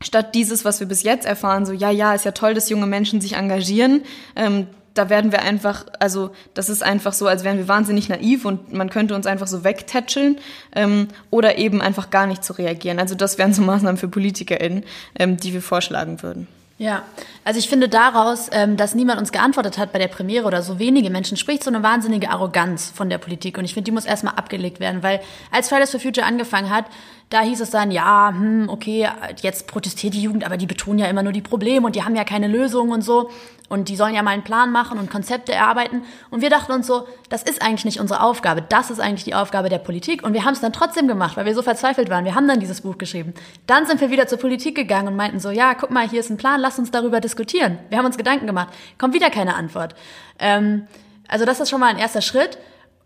[0.00, 2.86] statt dieses, was wir bis jetzt erfahren, so ja, ja, ist ja toll, dass junge
[2.86, 4.02] Menschen sich engagieren.
[4.34, 8.44] Ähm, da werden wir einfach, also das ist einfach so, als wären wir wahnsinnig naiv
[8.44, 10.38] und man könnte uns einfach so wegtätscheln
[10.74, 12.98] ähm, oder eben einfach gar nicht zu reagieren.
[12.98, 14.84] Also das wären so Maßnahmen für PolitikerInnen,
[15.18, 16.48] ähm, die wir vorschlagen würden.
[16.78, 17.04] Ja,
[17.46, 20.80] also ich finde daraus, ähm, dass niemand uns geantwortet hat bei der Premiere oder so
[20.80, 23.56] wenige Menschen, spricht so eine wahnsinnige Arroganz von der Politik.
[23.56, 25.20] Und ich finde, die muss erstmal abgelegt werden, weil
[25.52, 26.86] als Fridays for Future angefangen hat,
[27.30, 29.08] da hieß es dann, ja, hm, okay,
[29.42, 32.16] jetzt protestiert die Jugend, aber die betonen ja immer nur die Probleme und die haben
[32.16, 33.30] ja keine Lösung und so.
[33.68, 36.02] Und die sollen ja mal einen Plan machen und Konzepte erarbeiten.
[36.30, 38.62] Und wir dachten uns so, das ist eigentlich nicht unsere Aufgabe.
[38.62, 40.22] Das ist eigentlich die Aufgabe der Politik.
[40.22, 42.24] Und wir haben es dann trotzdem gemacht, weil wir so verzweifelt waren.
[42.24, 43.34] Wir haben dann dieses Buch geschrieben.
[43.66, 46.30] Dann sind wir wieder zur Politik gegangen und meinten so, ja, guck mal, hier ist
[46.30, 47.35] ein Plan, lass uns darüber diskutieren.
[47.36, 48.68] Wir haben uns Gedanken gemacht.
[48.98, 49.94] Kommt wieder keine Antwort.
[50.38, 50.86] Ähm,
[51.28, 52.58] also das ist schon mal ein erster Schritt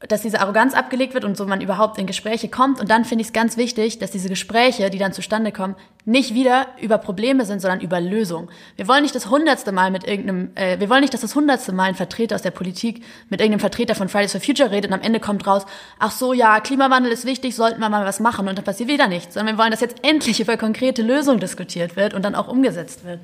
[0.09, 2.81] dass diese Arroganz abgelegt wird und so man überhaupt in Gespräche kommt.
[2.81, 5.76] Und dann finde ich es ganz wichtig, dass diese Gespräche, die dann zustande kommen,
[6.07, 8.49] nicht wieder über Probleme sind, sondern über Lösungen.
[8.76, 11.72] Wir wollen nicht das hundertste Mal mit irgendeinem, äh, wir wollen nicht, dass das hundertste
[11.72, 14.95] Mal ein Vertreter aus der Politik mit irgendeinem Vertreter von Fridays for Future redet und
[14.95, 15.66] am Ende kommt raus,
[15.99, 19.07] ach so, ja, Klimawandel ist wichtig, sollten wir mal was machen und dann passiert wieder
[19.07, 19.35] nichts.
[19.35, 23.05] Sondern wir wollen, dass jetzt endlich über konkrete Lösungen diskutiert wird und dann auch umgesetzt
[23.05, 23.20] wird.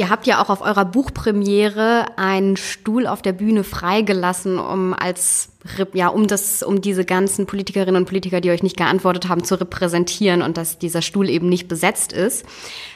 [0.00, 5.49] Ihr habt ja auch auf eurer Buchpremiere einen Stuhl auf der Bühne freigelassen, um als
[5.92, 9.60] ja, um das, um diese ganzen Politikerinnen und Politiker, die euch nicht geantwortet haben, zu
[9.60, 12.46] repräsentieren und dass dieser Stuhl eben nicht besetzt ist.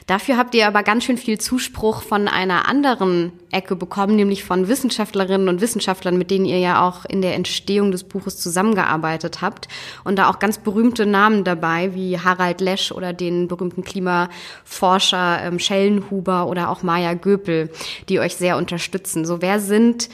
[0.06, 4.68] Dafür habt ihr aber ganz schön viel Zuspruch von einer anderen Ecke bekommen, nämlich von
[4.68, 9.68] Wissenschaftlerinnen und Wissenschaftlern, mit denen ihr ja auch in der Entstehung des Buches zusammengearbeitet habt.
[10.02, 15.58] Und da auch ganz berühmte Namen dabei, wie Harald Lesch oder den berühmten Klimaforscher ähm,
[15.58, 17.70] Schellenhuber oder auch Maya Göpel,
[18.08, 19.24] die euch sehr unterstützen.
[19.24, 20.08] So, wer sind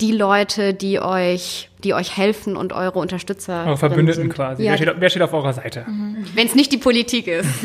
[0.00, 3.66] die Leute, die euch, die euch helfen und eure Unterstützer.
[3.66, 4.34] Eure Verbündeten sind.
[4.34, 4.64] quasi.
[4.64, 4.72] Ja.
[4.72, 5.84] Wer, steht, wer, steht, auf eurer Seite?
[5.86, 6.24] Mhm.
[6.34, 7.48] Wenn es nicht die Politik ist.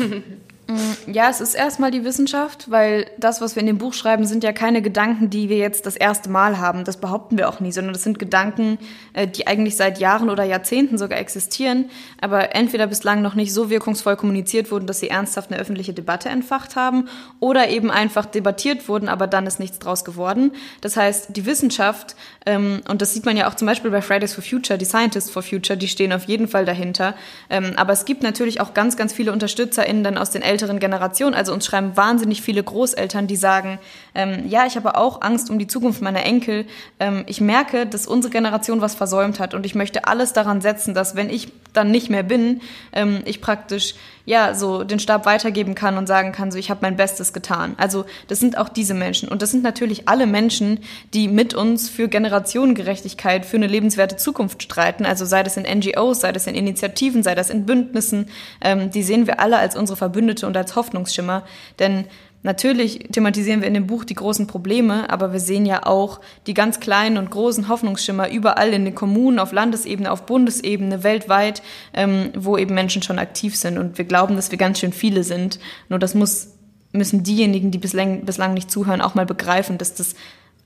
[0.68, 4.24] Mm, ja, es ist erstmal die Wissenschaft, weil das, was wir in dem Buch schreiben,
[4.24, 6.84] sind ja keine Gedanken, die wir jetzt das erste Mal haben.
[6.84, 8.78] Das behaupten wir auch nie, sondern das sind Gedanken,
[9.12, 11.90] äh, die eigentlich seit Jahren oder Jahrzehnten sogar existieren,
[12.20, 16.28] aber entweder bislang noch nicht so wirkungsvoll kommuniziert wurden, dass sie ernsthaft eine öffentliche Debatte
[16.28, 17.08] entfacht haben,
[17.40, 20.52] oder eben einfach debattiert wurden, aber dann ist nichts draus geworden.
[20.80, 24.34] Das heißt, die Wissenschaft, ähm, und das sieht man ja auch zum Beispiel bei Fridays
[24.34, 27.14] for Future, die Scientists for Future, die stehen auf jeden Fall dahinter.
[27.50, 31.34] Ähm, aber es gibt natürlich auch ganz, ganz viele UnterstützerInnen dann aus den älteren Generation.
[31.34, 33.78] Also uns schreiben wahnsinnig viele Großeltern, die sagen,
[34.14, 36.64] ähm, ja, ich habe auch Angst um die Zukunft meiner Enkel.
[36.98, 40.94] Ähm, ich merke, dass unsere Generation was versäumt hat und ich möchte alles daran setzen,
[40.94, 42.60] dass wenn ich dann nicht mehr bin,
[42.92, 46.80] ähm, ich praktisch ja so den Stab weitergeben kann und sagen kann, so ich habe
[46.82, 47.74] mein Bestes getan.
[47.78, 50.80] Also das sind auch diese Menschen und das sind natürlich alle Menschen,
[51.14, 55.06] die mit uns für Generationengerechtigkeit, für eine lebenswerte Zukunft streiten.
[55.06, 58.28] Also sei das in NGOs, sei das in Initiativen, sei das in Bündnissen,
[58.60, 61.44] ähm, die sehen wir alle als unsere Verbündete und als Hoffnungsschimmer,
[61.78, 62.06] denn
[62.46, 66.54] Natürlich thematisieren wir in dem Buch die großen Probleme, aber wir sehen ja auch die
[66.54, 71.60] ganz kleinen und großen Hoffnungsschimmer überall in den Kommunen, auf Landesebene, auf Bundesebene, weltweit,
[71.92, 73.78] ähm, wo eben Menschen schon aktiv sind.
[73.78, 75.58] Und wir glauben, dass wir ganz schön viele sind.
[75.88, 76.50] Nur das muss,
[76.92, 80.14] müssen diejenigen, die bislang, bislang nicht zuhören, auch mal begreifen, dass das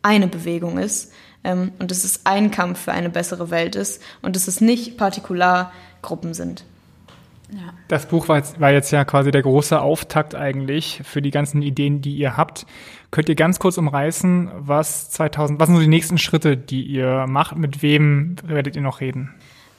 [0.02, 1.14] eine Bewegung ist
[1.44, 4.98] ähm, und dass es ein Kampf für eine bessere Welt ist und dass es nicht
[4.98, 6.62] Partikulargruppen sind.
[7.52, 7.74] Ja.
[7.88, 11.62] Das Buch war jetzt, war jetzt ja quasi der große Auftakt eigentlich für die ganzen
[11.62, 12.66] Ideen, die ihr habt.
[13.10, 17.26] Könnt ihr ganz kurz umreißen, was 2000, was sind so die nächsten Schritte, die ihr
[17.28, 17.56] macht?
[17.56, 19.34] Mit wem werdet ihr noch reden?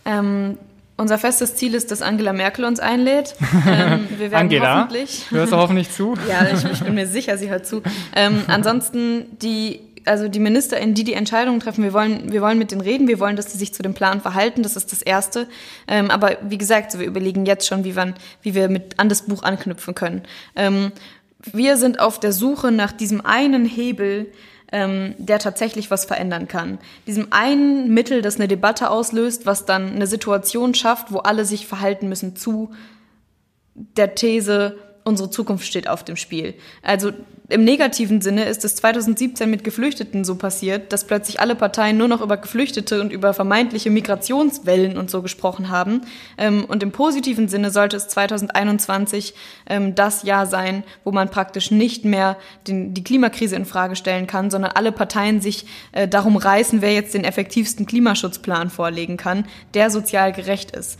[0.05, 0.57] Ähm,
[0.97, 3.35] unser festes Ziel ist, dass Angela Merkel uns einlädt.
[3.67, 5.25] Ähm, wir werden Angela, hoffentlich.
[5.29, 6.15] Hörst du hoffentlich zu?
[6.29, 7.81] ja, ich, ich, bin mir sicher, sie hört zu.
[8.15, 12.71] Ähm, ansonsten die also die MinisterInnen, die die Entscheidungen treffen, wir wollen, wir wollen mit
[12.71, 15.47] denen reden, wir wollen, dass sie sich zu dem Plan verhalten, das ist das Erste.
[15.87, 19.09] Ähm, aber wie gesagt, so wir überlegen jetzt schon, wie, wir, wie wir mit an
[19.09, 20.23] das Buch anknüpfen können.
[20.55, 20.91] Ähm,
[21.51, 24.31] wir sind auf der Suche nach diesem einen Hebel,
[24.71, 26.77] ähm, der tatsächlich was verändern kann.
[27.07, 31.67] Diesem einen Mittel, das eine Debatte auslöst, was dann eine Situation schafft, wo alle sich
[31.67, 32.71] verhalten müssen zu
[33.75, 36.53] der These, unsere Zukunft steht auf dem Spiel.
[36.81, 37.11] Also
[37.51, 42.07] im negativen Sinne ist es 2017 mit Geflüchteten so passiert, dass plötzlich alle Parteien nur
[42.07, 46.01] noch über Geflüchtete und über vermeintliche Migrationswellen und so gesprochen haben.
[46.37, 49.33] Ähm, und im positiven Sinne sollte es 2021
[49.67, 52.37] ähm, das Jahr sein, wo man praktisch nicht mehr
[52.67, 57.13] die Klimakrise in Frage stellen kann, sondern alle Parteien sich äh, darum reißen, wer jetzt
[57.13, 60.97] den effektivsten Klimaschutzplan vorlegen kann, der sozial gerecht ist.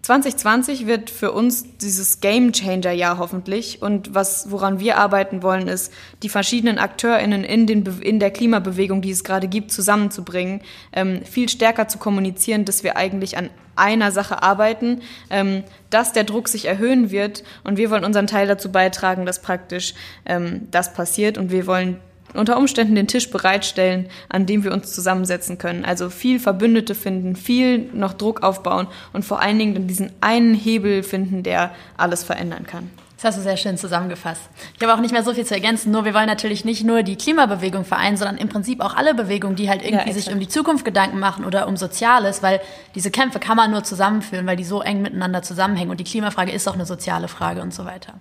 [0.00, 3.82] Ähm, 2020 wird für uns dieses Game Changer Jahr hoffentlich.
[3.82, 5.92] Und was woran wir arbeiten wollen ist
[6.22, 11.48] die verschiedenen Akteurinnen in den in der Klimabewegung, die es gerade gibt, zusammenzubringen, ähm, viel
[11.48, 16.66] stärker zu kommunizieren, dass wir eigentlich an einer Sache arbeiten, ähm, dass der Druck sich
[16.66, 17.44] erhöhen wird.
[17.64, 19.94] Und wir wollen unseren Teil dazu beitragen, dass praktisch
[20.26, 21.38] ähm, das passiert.
[21.38, 21.98] Und wir wollen
[22.34, 25.84] unter Umständen den Tisch bereitstellen, an dem wir uns zusammensetzen können.
[25.84, 30.54] Also viel Verbündete finden, viel noch Druck aufbauen und vor allen Dingen dann diesen einen
[30.54, 32.90] Hebel finden, der alles verändern kann.
[33.20, 34.40] Das hast du sehr schön zusammengefasst.
[34.74, 37.02] Ich habe auch nicht mehr so viel zu ergänzen, nur wir wollen natürlich nicht nur
[37.02, 40.40] die Klimabewegung vereinen, sondern im Prinzip auch alle Bewegungen, die halt irgendwie ja, sich um
[40.40, 42.62] die Zukunft Gedanken machen oder um Soziales, weil
[42.94, 46.50] diese Kämpfe kann man nur zusammenführen, weil die so eng miteinander zusammenhängen und die Klimafrage
[46.50, 48.14] ist auch eine soziale Frage und so weiter.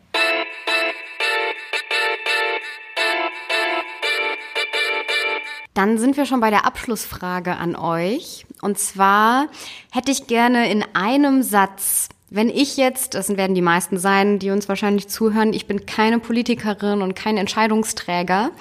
[5.74, 8.46] Dann sind wir schon bei der Abschlussfrage an euch.
[8.62, 9.48] Und zwar
[9.92, 14.52] hätte ich gerne in einem Satz wenn ich jetzt, das werden die meisten sein, die
[14.52, 18.52] uns wahrscheinlich zuhören, ich bin keine Politikerin und kein Entscheidungsträger.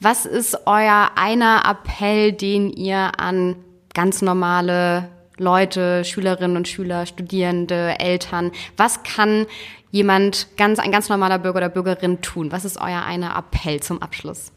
[0.00, 3.56] Was ist euer einer Appell, den ihr an
[3.94, 5.08] ganz normale
[5.38, 9.46] Leute, Schülerinnen und Schüler, Studierende, Eltern, was kann
[9.92, 12.50] jemand, ganz, ein ganz normaler Bürger oder Bürgerin tun?
[12.50, 14.50] Was ist euer einer Appell zum Abschluss?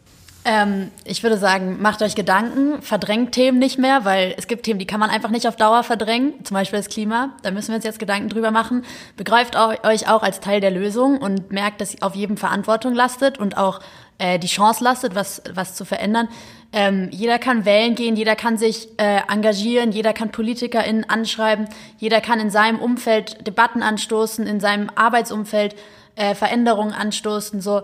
[0.48, 4.78] Ähm, ich würde sagen, macht euch Gedanken, verdrängt Themen nicht mehr, weil es gibt Themen,
[4.78, 7.36] die kann man einfach nicht auf Dauer verdrängen, zum Beispiel das Klima.
[7.42, 8.86] Da müssen wir uns jetzt Gedanken drüber machen.
[9.18, 13.58] Begreift euch auch als Teil der Lösung und merkt, dass auf jedem Verantwortung lastet und
[13.58, 13.80] auch
[14.20, 16.30] äh, die Chance lastet, was, was zu verändern.
[16.72, 21.68] Ähm, jeder kann wählen gehen, jeder kann sich äh, engagieren, jeder kann PolitikerInnen anschreiben,
[21.98, 25.76] jeder kann in seinem Umfeld Debatten anstoßen, in seinem Arbeitsumfeld
[26.16, 27.62] äh, Veränderungen anstoßen.
[27.62, 27.82] So,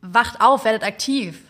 [0.00, 1.47] wacht auf, werdet aktiv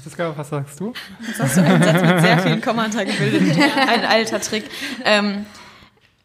[0.00, 0.94] Franziska, was sagst du?
[1.26, 3.58] Jetzt hast du einen Satz mit sehr vielen Kommentaren gebildet.
[3.86, 4.64] Ein alter Trick.
[5.04, 5.44] Ähm,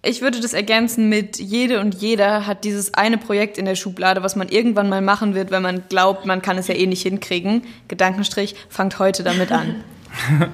[0.01, 4.23] ich würde das ergänzen mit jede und jeder hat dieses eine Projekt in der Schublade,
[4.23, 7.01] was man irgendwann mal machen wird, wenn man glaubt, man kann es ja eh nicht
[7.01, 7.63] hinkriegen.
[7.89, 9.83] Gedankenstrich, fangt heute damit an.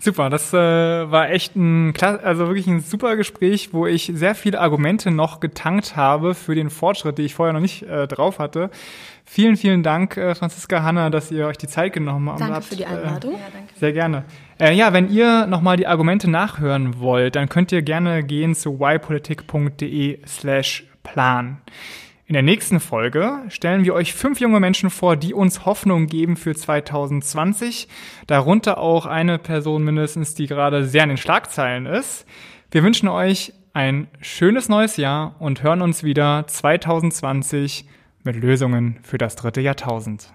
[0.00, 4.60] super, das äh, war echt ein, also wirklich ein super Gespräch, wo ich sehr viele
[4.60, 8.70] Argumente noch getankt habe für den Fortschritt, die ich vorher noch nicht äh, drauf hatte.
[9.34, 12.42] Vielen, vielen Dank, äh, Franziska Hanna, dass ihr euch die Zeit genommen habt.
[12.42, 13.32] Danke für die Einladung.
[13.32, 13.74] Äh, ja, danke.
[13.76, 14.24] Sehr gerne.
[14.60, 18.78] Äh, ja, wenn ihr nochmal die Argumente nachhören wollt, dann könnt ihr gerne gehen zu
[18.78, 21.62] ypolitik.de slash plan.
[22.26, 26.36] In der nächsten Folge stellen wir euch fünf junge Menschen vor, die uns Hoffnung geben
[26.36, 27.88] für 2020.
[28.26, 32.26] Darunter auch eine Person mindestens, die gerade sehr in den Schlagzeilen ist.
[32.70, 37.86] Wir wünschen euch ein schönes neues Jahr und hören uns wieder 2020
[38.24, 40.32] mit Lösungen für das dritte Jahrtausend.